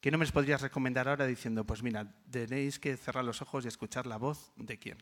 ¿Qué 0.00 0.10
nombres 0.10 0.32
podrías 0.32 0.60
recomendar 0.60 1.08
ahora 1.08 1.26
diciendo, 1.26 1.64
pues 1.64 1.82
mira, 1.82 2.14
tenéis 2.30 2.78
que 2.78 2.96
cerrar 2.96 3.24
los 3.24 3.40
ojos 3.42 3.64
y 3.64 3.68
escuchar 3.68 4.06
la 4.06 4.16
voz 4.16 4.52
de 4.56 4.78
quién? 4.78 4.98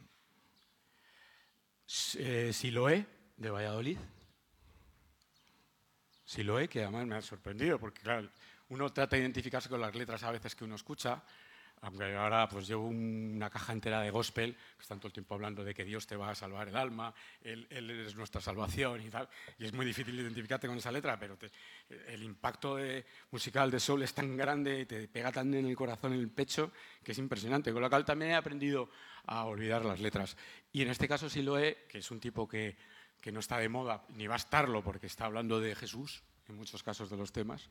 Eh, 2.19 2.51
Siloé, 2.53 3.07
de 3.37 3.51
Valladolid. 3.51 3.99
Siloé, 6.25 6.69
que 6.69 6.83
además 6.83 7.07
me 7.07 7.17
ha 7.17 7.23
sorprendido, 7.23 7.79
porque 7.79 8.01
claro, 8.01 8.31
uno 8.69 8.93
trata 8.93 9.17
de 9.17 9.23
identificarse 9.23 9.69
con 9.69 9.81
las 9.81 9.95
letras 9.95 10.23
a 10.23 10.31
veces 10.31 10.55
que 10.55 10.65
uno 10.65 10.77
escucha, 10.77 11.23
aunque 11.83 12.15
ahora 12.15 12.49
pues 12.49 12.69
llevo 12.69 12.87
una 12.87 13.51
caja 13.51 13.73
entera 13.73 14.01
de 14.01 14.11
gospel, 14.11 14.55
que 14.55 14.83
están 14.83 14.99
todo 14.99 15.09
el 15.09 15.13
tiempo 15.13 15.35
hablando 15.35 15.65
de 15.65 15.75
que 15.75 15.85
Dios 15.85 16.07
te 16.07 16.15
va 16.17 16.31
a 16.31 16.35
salvar 16.35 16.69
el 16.69 16.77
alma, 16.77 17.13
Él, 17.43 17.67
es 17.71 18.15
nuestra 18.15 18.41
salvación 18.41 19.03
y 19.03 19.11
tal, 19.11 19.29
y 19.59 19.65
es 19.65 19.73
muy 19.73 19.85
difícil 19.85 20.19
identificarte 20.19 20.69
con 20.69 20.79
esa 20.79 20.93
letra, 20.93 21.19
pero 21.19 21.37
el 22.07 22.23
impacto 22.23 22.79
musical 23.33 23.71
de 23.71 23.81
Soul 23.81 24.05
es 24.05 24.15
tan 24.15 24.37
grande 24.37 24.87
te 24.87 25.09
pega 25.09 25.33
tan 25.33 25.53
en 25.55 25.67
el 25.67 25.77
corazón, 25.77 26.13
en 26.13 26.21
el 26.21 26.31
pecho, 26.31 26.71
que 27.03 27.13
es 27.13 27.19
impresionante, 27.19 27.73
con 27.73 27.83
lo 27.83 27.91
cual 27.91 28.05
también 28.05 28.31
he 28.31 28.35
aprendido 28.37 28.89
a 29.27 29.45
olvidar 29.45 29.85
las 29.85 29.99
letras. 29.99 30.37
Y 30.73 30.83
en 30.83 30.89
este 30.89 31.09
caso 31.09 31.29
sí 31.29 31.43
lo 31.43 31.59
he, 31.59 31.87
que 31.89 31.99
es 31.99 32.11
un 32.13 32.21
tipo 32.21 32.47
que, 32.47 32.77
que 33.21 33.33
no 33.33 33.41
está 33.41 33.59
de 33.59 33.69
moda, 33.69 34.05
ni 34.11 34.29
va 34.29 34.35
a 34.35 34.37
estarlo, 34.37 34.85
porque 34.85 35.09
está 35.09 35.25
hablando 35.25 35.59
de 35.59 35.75
Jesús, 35.75 36.23
en 36.49 36.55
muchos 36.55 36.85
casos 36.85 37.11
de 37.11 37.17
los 37.17 37.33
temas, 37.33 37.69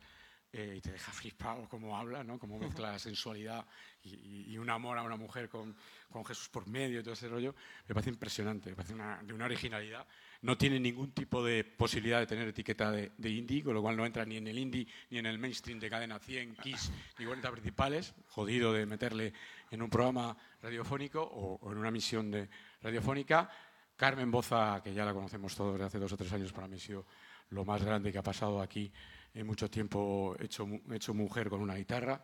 eh, 0.53 0.75
y 0.77 0.81
te 0.81 0.91
deja 0.91 1.13
flipado 1.13 1.65
cómo 1.69 1.97
habla, 1.97 2.25
¿no? 2.25 2.37
cómo 2.37 2.59
mezcla 2.59 2.91
la 2.91 2.99
sensualidad 2.99 3.65
y, 4.03 4.57
un 4.57 4.69
amor 4.69 4.97
a 4.97 5.03
una 5.03 5.15
mujer 5.15 5.47
con, 5.47 5.73
con, 6.09 6.25
Jesús 6.25 6.49
por 6.49 6.67
medio 6.67 6.99
y 6.99 7.03
todo 7.03 7.13
ese 7.13 7.29
rollo. 7.29 7.55
Me 7.87 7.95
parece 7.95 8.09
impresionante, 8.09 8.69
me 8.69 8.75
parece 8.75 8.93
una, 8.93 9.23
de 9.23 9.33
una 9.33 9.45
originalidad. 9.45 10.05
no 10.41 10.57
tiene 10.57 10.77
ningún 10.77 11.13
tipo 11.13 11.41
de 11.41 11.63
posibilidad 11.63 12.19
de 12.19 12.27
tener 12.27 12.49
etiqueta 12.49 12.91
de, 12.91 13.29
indie, 13.29 13.63
con 13.63 13.73
lo 13.73 13.81
cual 13.81 13.95
no 13.95 14.05
entra 14.05 14.25
ni 14.25 14.35
en 14.35 14.47
el 14.47 14.59
indie 14.59 14.85
ni 15.09 15.19
en 15.19 15.25
el 15.25 15.39
mainstream 15.39 15.79
de 15.79 15.89
cadena 15.89 16.19
100, 16.19 16.55
Kiss 16.55 16.91
ni 17.17 17.25
40 17.25 17.49
principales, 17.49 18.13
jodido 18.27 18.73
de 18.73 18.85
meterle 18.85 19.31
en 19.71 19.81
un 19.81 19.89
programa 19.89 20.35
radiofónico 20.61 21.21
o, 21.23 21.71
en 21.71 21.77
una 21.77 21.91
misión 21.91 22.29
de 22.29 22.49
radiofónica. 22.81 23.49
Carmen 23.95 24.29
Boza, 24.29 24.81
que 24.83 24.93
ya 24.93 25.05
la 25.05 25.13
conocemos 25.13 25.55
todos 25.55 25.79
de 25.79 25.85
hace 25.85 25.97
dos 25.97 26.11
o 26.11 26.17
tres 26.17 26.33
años, 26.33 26.51
para 26.51 26.67
mí 26.67 26.75
ha 26.75 26.79
sido 26.79 27.05
lo 27.51 27.63
más 27.63 27.83
grande 27.83 28.11
que 28.11 28.17
ha 28.17 28.23
pasado 28.23 28.61
aquí 28.61 28.91
en 29.33 29.47
mucho 29.47 29.69
tiempo 29.69 30.35
hecho, 30.39 30.67
hecho 30.91 31.13
mujer 31.13 31.49
con 31.49 31.61
una 31.61 31.75
guitarra. 31.75 32.23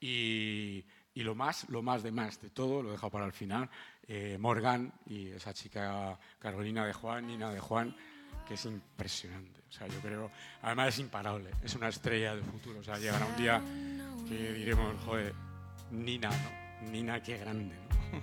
Y, 0.00 0.84
y 1.14 1.22
lo 1.22 1.34
más, 1.34 1.68
lo 1.68 1.82
más 1.82 2.02
de 2.02 2.12
más 2.12 2.40
de 2.40 2.50
todo, 2.50 2.82
lo 2.82 2.90
he 2.90 2.92
dejado 2.92 3.10
para 3.10 3.26
el 3.26 3.32
final, 3.32 3.68
eh, 4.06 4.36
Morgan 4.38 4.92
y 5.06 5.28
esa 5.28 5.52
chica 5.52 6.18
Carolina 6.38 6.86
de 6.86 6.92
Juan, 6.92 7.26
Nina 7.26 7.50
de 7.50 7.58
Juan, 7.58 7.96
que 8.46 8.54
es 8.54 8.64
impresionante. 8.64 9.60
O 9.68 9.72
sea, 9.72 9.88
yo 9.88 9.98
creo, 10.00 10.30
además 10.62 10.88
es 10.88 11.00
imparable, 11.00 11.50
es 11.62 11.74
una 11.74 11.88
estrella 11.88 12.34
del 12.34 12.44
futuro. 12.44 12.78
O 12.78 12.84
sea, 12.84 12.98
llegará 12.98 13.26
un 13.26 13.36
día 13.36 13.60
que 14.28 14.52
diremos, 14.52 14.94
joder, 15.04 15.34
Nina, 15.90 16.30
¿no? 16.30 16.90
Nina, 16.90 17.20
qué 17.20 17.36
grande. 17.38 17.74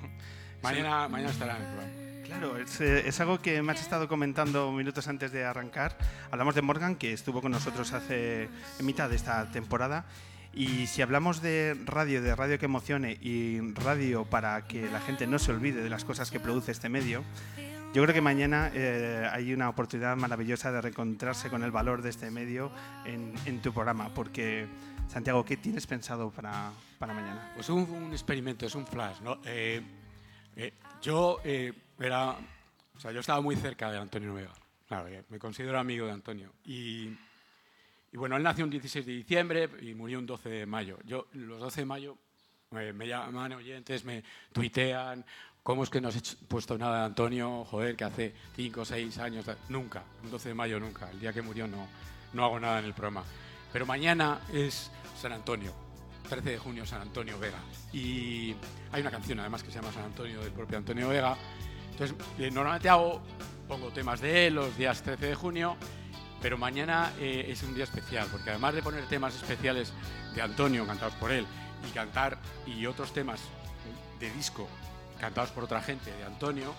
mañana, 0.64 1.08
mañana 1.10 1.32
estará 1.32 1.58
en 1.58 1.64
el 1.64 1.68
programa. 1.68 2.05
Claro, 2.26 2.58
es, 2.58 2.82
eh, 2.82 3.08
es, 3.08 3.20
algo 3.20 3.40
que 3.40 3.62
me 3.62 3.72
has 3.72 3.82
estado 3.82 4.08
comentando 4.08 4.72
minutos 4.72 5.08
antes 5.08 5.32
de 5.32 5.46
arrancar. 5.46 5.98
Hablamos 6.32 6.56
de 6.56 6.62
Morgan, 6.62 6.96
que 6.96 7.14
estuvo 7.14 7.42
con 7.42 7.52
nosotros 7.52 7.94
hace 7.94 8.50
mitad 8.82 9.10
de 9.10 9.16
esta 9.16 9.46
temporada 9.52 10.06
y 10.56 10.88
si 10.88 11.02
hablamos 11.02 11.42
de 11.42 11.78
radio, 11.86 12.22
de 12.22 12.34
radio 12.34 12.58
que 12.58 12.66
emocione 12.66 13.18
y 13.22 13.60
radio 13.74 14.24
para 14.24 14.66
que 14.66 14.90
la 14.90 15.02
gente 15.02 15.28
no 15.28 15.38
se 15.38 15.52
olvide 15.52 15.84
de 15.84 15.90
las 15.90 16.06
cosas 16.06 16.32
que 16.32 16.40
produce 16.40 16.72
este 16.72 16.88
medio, 16.88 17.24
yo 17.94 18.02
creo 18.02 18.14
que 18.14 18.22
mañana 18.22 18.72
eh, 18.74 19.30
hay 19.32 19.54
una 19.54 19.70
oportunidad 19.70 20.16
maravillosa 20.16 20.72
de 20.72 20.82
reencontrarse 20.82 21.50
con 21.50 21.64
el 21.64 21.72
valor 21.72 22.02
de 22.02 22.10
este 22.10 22.32
medio 22.32 22.72
en, 23.06 23.62
tu 23.62 23.74
programa, 23.74 24.10
porque 24.14 24.68
Santiago, 25.08 25.44
¿qué 25.44 25.58
tienes 25.58 25.86
pensado 25.88 26.32
para, 26.32 26.72
para 27.00 27.14
mañana? 27.14 27.52
Pues 27.54 27.70
un, 27.70 27.90
un, 27.90 28.12
experimento, 28.14 28.66
es 28.66 28.76
un 28.76 28.88
flash. 28.88 29.20
¿no? 29.22 29.40
Eh, 29.46 29.82
eh, 30.56 30.74
yo 31.02 31.40
era, 31.44 32.32
o 32.96 33.00
sea, 33.00 33.12
yo 33.12 33.20
estaba 33.20 33.42
muy 33.42 33.56
cerca 33.56 33.92
de 33.92 33.98
Antonio 33.98 34.34
Vega. 34.34 34.54
Claro, 34.88 35.10
me 35.30 35.40
considero 35.40 35.80
amigo 35.80 36.06
de 36.06 36.12
Antonio 36.12 36.54
y 36.64 37.10
y 38.16 38.18
bueno, 38.18 38.38
él 38.38 38.44
nació 38.44 38.64
un 38.64 38.70
16 38.70 39.06
de 39.06 39.12
diciembre 39.12 39.70
y 39.82 39.94
murió 39.94 40.20
un 40.20 40.26
12 40.26 40.48
de 40.48 40.66
mayo. 40.66 40.98
Yo, 41.04 41.28
los 41.34 41.60
12 41.60 41.82
de 41.82 41.86
mayo, 41.86 42.18
eh, 42.72 42.94
me 42.94 43.10
llaman 43.10 43.52
oyentes, 43.52 44.06
me 44.06 44.24
tuitean, 44.54 45.26
¿cómo 45.62 45.84
es 45.84 45.90
que 45.90 46.00
no 46.00 46.08
has 46.08 46.36
puesto 46.48 46.78
nada 46.78 47.00
de 47.00 47.06
Antonio? 47.08 47.66
Joder, 47.66 47.98
que 47.98 48.06
hace 48.06 48.34
5 48.56 48.80
o 48.80 48.86
6 48.86 49.18
años. 49.18 49.46
Nunca, 49.68 50.06
un 50.24 50.32
12 50.32 50.48
de 50.48 50.56
mayo 50.56 50.80
nunca. 50.80 51.12
El 51.12 51.20
día 51.20 51.34
que 51.34 51.42
murió 51.42 51.68
no, 51.68 51.90
no 52.32 52.46
hago 52.46 52.58
nada 52.58 52.80
en 52.80 52.86
el 52.86 52.94
programa. 52.94 53.26
Pero 53.74 53.86
mañana 53.86 54.40
es 54.54 54.90
San 55.20 55.34
Antonio, 55.34 55.74
13 56.26 56.50
de 56.50 56.58
junio, 56.58 56.86
San 56.86 57.02
Antonio 57.02 57.40
Vega. 57.40 57.60
Y 57.94 58.56
hay 58.92 59.02
una 59.02 59.12
canción 59.12 59.40
además 59.40 59.64
que 59.64 59.72
se 59.72 59.80
llama 59.80 59.94
San 59.94 60.06
Antonio 60.06 60.42
del 60.42 60.52
propio 60.52 60.78
Antonio 60.78 61.10
Vega. 61.10 61.38
Entonces, 61.92 62.16
eh, 62.40 62.52
normalmente 62.52 62.90
hago, 62.90 63.22
pongo 63.68 63.90
temas 63.90 64.22
de 64.22 64.48
él 64.48 64.56
los 64.56 64.78
días 64.78 65.02
13 65.02 65.28
de 65.28 65.36
junio 65.36 65.78
pero 66.46 66.60
mañana 66.60 67.12
eh, 67.20 67.48
es 67.50 67.64
un 67.64 67.74
día 67.74 67.86
especial, 67.86 68.28
porque 68.32 68.52
además 68.52 68.76
de 68.76 68.84
poner 68.84 69.08
temas 69.08 69.34
especiales 69.36 69.92
de 70.36 70.44
Antonio, 70.44 70.86
cantados 70.86 71.16
por 71.16 71.32
él, 71.32 71.44
y 71.90 71.92
cantar 71.92 72.38
y 72.68 72.86
otros 72.86 73.14
temas 73.14 73.42
de 74.20 74.30
disco 74.32 74.68
cantados 75.20 75.50
por 75.50 75.64
otra 75.64 75.82
gente 75.82 76.12
de 76.12 76.24
Antonio, 76.24 76.72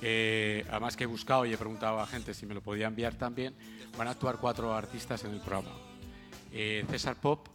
eh, 0.00 0.64
además 0.70 0.96
que 0.96 1.04
he 1.04 1.06
buscado 1.08 1.44
y 1.44 1.52
he 1.52 1.58
preguntado 1.58 1.98
a 1.98 2.06
gente 2.06 2.34
si 2.34 2.46
me 2.46 2.54
lo 2.54 2.60
podía 2.60 2.86
enviar 2.86 3.14
también, 3.14 3.56
van 3.98 4.06
a 4.06 4.12
actuar 4.12 4.36
cuatro 4.38 4.72
artistas 4.74 5.24
en 5.24 5.32
el 5.32 5.40
programa. 5.40 5.76
Eh, 6.52 6.84
César 6.88 7.16
Pop, 7.16 7.48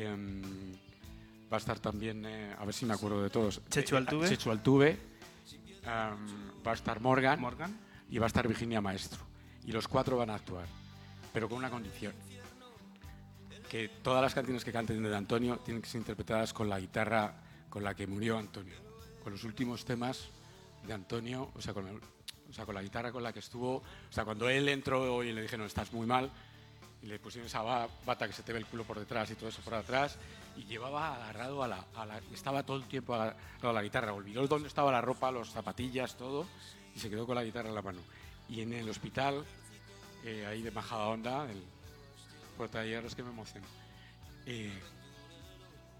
va 0.00 1.56
a 1.56 1.58
estar 1.58 1.78
también, 1.78 2.26
a 2.26 2.64
ver 2.64 2.74
si 2.74 2.86
me 2.86 2.94
acuerdo 2.94 3.22
de 3.22 3.30
todos. 3.30 3.60
Chechu 3.68 3.96
Altuve. 3.96 4.28
Chechu 4.28 4.50
Altuve, 4.50 4.90
em, 4.90 5.86
va 6.66 6.72
a 6.72 6.74
estar 6.74 7.00
Morgan, 7.00 7.40
Morgan. 7.40 7.78
Y 8.10 8.18
va 8.18 8.26
a 8.26 8.28
estar 8.28 8.46
Virginia 8.46 8.80
Maestro. 8.80 9.20
Y 9.64 9.72
los 9.72 9.88
cuatro 9.88 10.16
van 10.16 10.30
a 10.30 10.34
actuar, 10.34 10.66
pero 11.32 11.48
con 11.48 11.58
una 11.58 11.70
condición, 11.70 12.12
que 13.68 13.88
todas 13.88 14.22
las 14.22 14.34
canciones 14.34 14.64
que 14.64 14.72
canten 14.72 15.02
de 15.02 15.16
Antonio 15.16 15.58
tienen 15.58 15.82
que 15.82 15.88
ser 15.88 16.00
interpretadas 16.00 16.52
con 16.52 16.68
la 16.68 16.78
guitarra 16.78 17.42
con 17.68 17.82
la 17.82 17.94
que 17.94 18.06
murió 18.06 18.38
Antonio, 18.38 18.76
con 19.22 19.32
los 19.32 19.42
últimos 19.42 19.84
temas 19.84 20.28
de 20.86 20.92
Antonio, 20.92 21.50
o 21.54 21.60
sea, 21.60 21.74
con, 21.74 21.86
o 21.88 22.52
sea, 22.52 22.66
con 22.66 22.74
la 22.74 22.82
guitarra 22.82 23.10
con 23.10 23.22
la 23.22 23.32
que 23.32 23.40
estuvo, 23.40 23.78
o 23.78 24.12
sea, 24.12 24.24
cuando 24.24 24.48
él 24.48 24.68
entró 24.68 25.24
y 25.24 25.32
le 25.32 25.42
dije, 25.42 25.58
no, 25.58 25.64
estás 25.64 25.92
muy 25.92 26.06
mal, 26.06 26.30
y 27.04 27.06
le 27.06 27.18
pusieron 27.18 27.46
esa 27.46 27.62
bata 28.06 28.26
que 28.26 28.32
se 28.32 28.42
te 28.42 28.52
ve 28.54 28.58
el 28.58 28.66
culo 28.66 28.84
por 28.84 28.98
detrás 28.98 29.30
y 29.30 29.34
todo 29.34 29.50
eso 29.50 29.60
por 29.60 29.74
atrás, 29.74 30.16
y 30.56 30.64
llevaba 30.64 31.14
agarrado 31.14 31.62
a 31.62 31.68
la, 31.68 31.84
a 31.94 32.06
la, 32.06 32.18
estaba 32.32 32.62
todo 32.62 32.78
el 32.78 32.84
tiempo 32.84 33.14
agarrado 33.14 33.68
a 33.68 33.72
la 33.74 33.82
guitarra, 33.82 34.14
olvidó 34.14 34.46
dónde 34.46 34.68
estaba 34.68 34.90
la 34.90 35.02
ropa, 35.02 35.30
los 35.30 35.50
zapatillas, 35.50 36.16
todo, 36.16 36.46
y 36.96 36.98
se 36.98 37.10
quedó 37.10 37.26
con 37.26 37.34
la 37.34 37.44
guitarra 37.44 37.68
en 37.68 37.74
la 37.74 37.82
mano. 37.82 38.00
Y 38.48 38.62
en 38.62 38.72
el 38.72 38.88
hospital, 38.88 39.44
eh, 40.24 40.46
ahí 40.46 40.62
de 40.62 40.70
Majada 40.70 41.08
Onda, 41.08 41.44
el 41.50 41.62
puerta 42.56 42.80
de 42.80 42.88
hierro, 42.88 43.06
es 43.06 43.14
que 43.14 43.22
me 43.22 43.30
emociono. 43.30 43.66
Eh, 44.46 44.72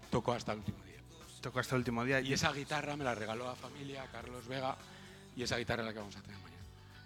tocó 0.09 0.33
hasta 0.33 0.53
el 0.53 0.59
último 0.59 0.83
día. 0.85 1.01
Tocó 1.39 1.59
hasta 1.59 1.75
el 1.75 1.79
último 1.81 2.03
día. 2.03 2.19
Y 2.19 2.33
esa 2.33 2.51
guitarra 2.51 2.95
me 2.95 3.03
la 3.03 3.13
regaló 3.13 3.47
a 3.47 3.55
familia, 3.55 4.07
Carlos 4.11 4.47
Vega, 4.47 4.75
y 5.35 5.43
esa 5.43 5.57
guitarra 5.57 5.83
es 5.83 5.87
la 5.87 5.93
que 5.93 5.99
vamos 5.99 6.15
a 6.15 6.21
tener 6.21 6.39
mañana. 6.39 6.63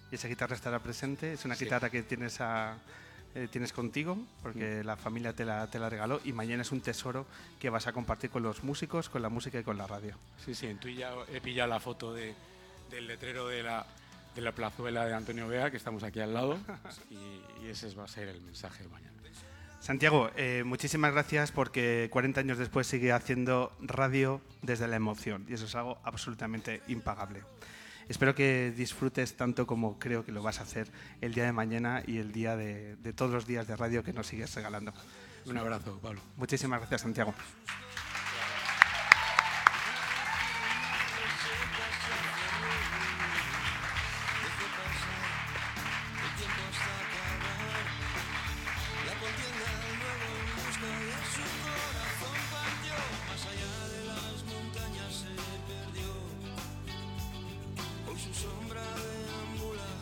Y 0.09 0.15
esa 0.15 0.29
guitarra 0.29 0.55
estará 0.55 0.79
presente, 0.79 1.33
es 1.33 1.43
una 1.43 1.55
guitarra 1.55 1.89
que 1.89 2.03
tienes 2.03 2.39
a, 2.39 2.77
eh, 3.35 3.47
tienes 3.51 3.73
contigo, 3.73 4.17
porque 4.41 4.83
la 4.83 4.97
familia 4.97 5.33
te 5.33 5.45
la, 5.45 5.67
te 5.67 5.79
la 5.79 5.89
regaló 5.89 6.19
y 6.23 6.33
mañana 6.33 6.63
es 6.63 6.71
un 6.71 6.81
tesoro 6.81 7.25
que 7.59 7.69
vas 7.69 7.87
a 7.87 7.93
compartir 7.93 8.29
con 8.29 8.43
los 8.43 8.63
músicos, 8.63 9.09
con 9.09 9.21
la 9.21 9.29
música 9.29 9.59
y 9.59 9.63
con 9.63 9.77
la 9.77 9.87
radio. 9.87 10.15
Sí, 10.43 10.55
sí, 10.55 10.67
en 10.67 10.79
ya 10.79 11.13
he 11.31 11.41
pillado 11.41 11.69
la 11.69 11.79
foto 11.79 12.13
de, 12.13 12.33
del 12.89 13.07
letrero 13.07 13.47
de 13.47 13.63
la, 13.63 13.85
de 14.35 14.41
la 14.41 14.51
plazuela 14.51 15.05
de 15.05 15.13
Antonio 15.13 15.47
Vega, 15.47 15.71
que 15.71 15.77
estamos 15.77 16.03
aquí 16.03 16.19
al 16.19 16.33
lado, 16.33 16.59
y, 17.09 17.67
ese 17.67 17.93
va 17.95 18.05
a 18.05 18.07
ser 18.07 18.27
el 18.29 18.41
mensaje 18.41 18.83
de 18.83 18.89
mañana. 18.89 19.19
Santiago, 19.79 20.29
eh, 20.35 20.63
muchísimas 20.65 21.13
gracias 21.13 21.53
porque 21.53 22.09
40 22.11 22.41
años 22.41 22.57
después 22.57 22.85
sigue 22.85 23.13
haciendo 23.13 23.71
radio 23.79 24.41
desde 24.61 24.87
la 24.89 24.97
emoción 24.97 25.45
y 25.47 25.53
eso 25.53 25.65
es 25.65 25.75
algo 25.75 25.97
absolutamente 26.03 26.81
impagable. 26.89 27.43
Espero 28.09 28.35
que 28.35 28.73
disfrutes 28.75 29.37
tanto 29.37 29.65
como 29.65 29.99
creo 29.99 30.25
que 30.25 30.31
lo 30.31 30.43
vas 30.43 30.59
a 30.59 30.63
hacer 30.63 30.91
el 31.21 31.33
día 31.33 31.45
de 31.45 31.53
mañana 31.53 32.03
y 32.05 32.17
el 32.17 32.31
día 32.31 32.57
de, 32.57 32.95
de 32.97 33.13
todos 33.13 33.31
los 33.31 33.45
días 33.45 33.67
de 33.67 33.75
radio 33.77 34.03
que 34.03 34.11
nos 34.11 34.27
sigues 34.27 34.53
regalando. 34.55 34.91
Un 35.45 35.57
abrazo, 35.57 35.99
Pablo. 36.01 36.19
Muchísimas 36.35 36.79
gracias, 36.79 37.01
Santiago. 37.01 37.33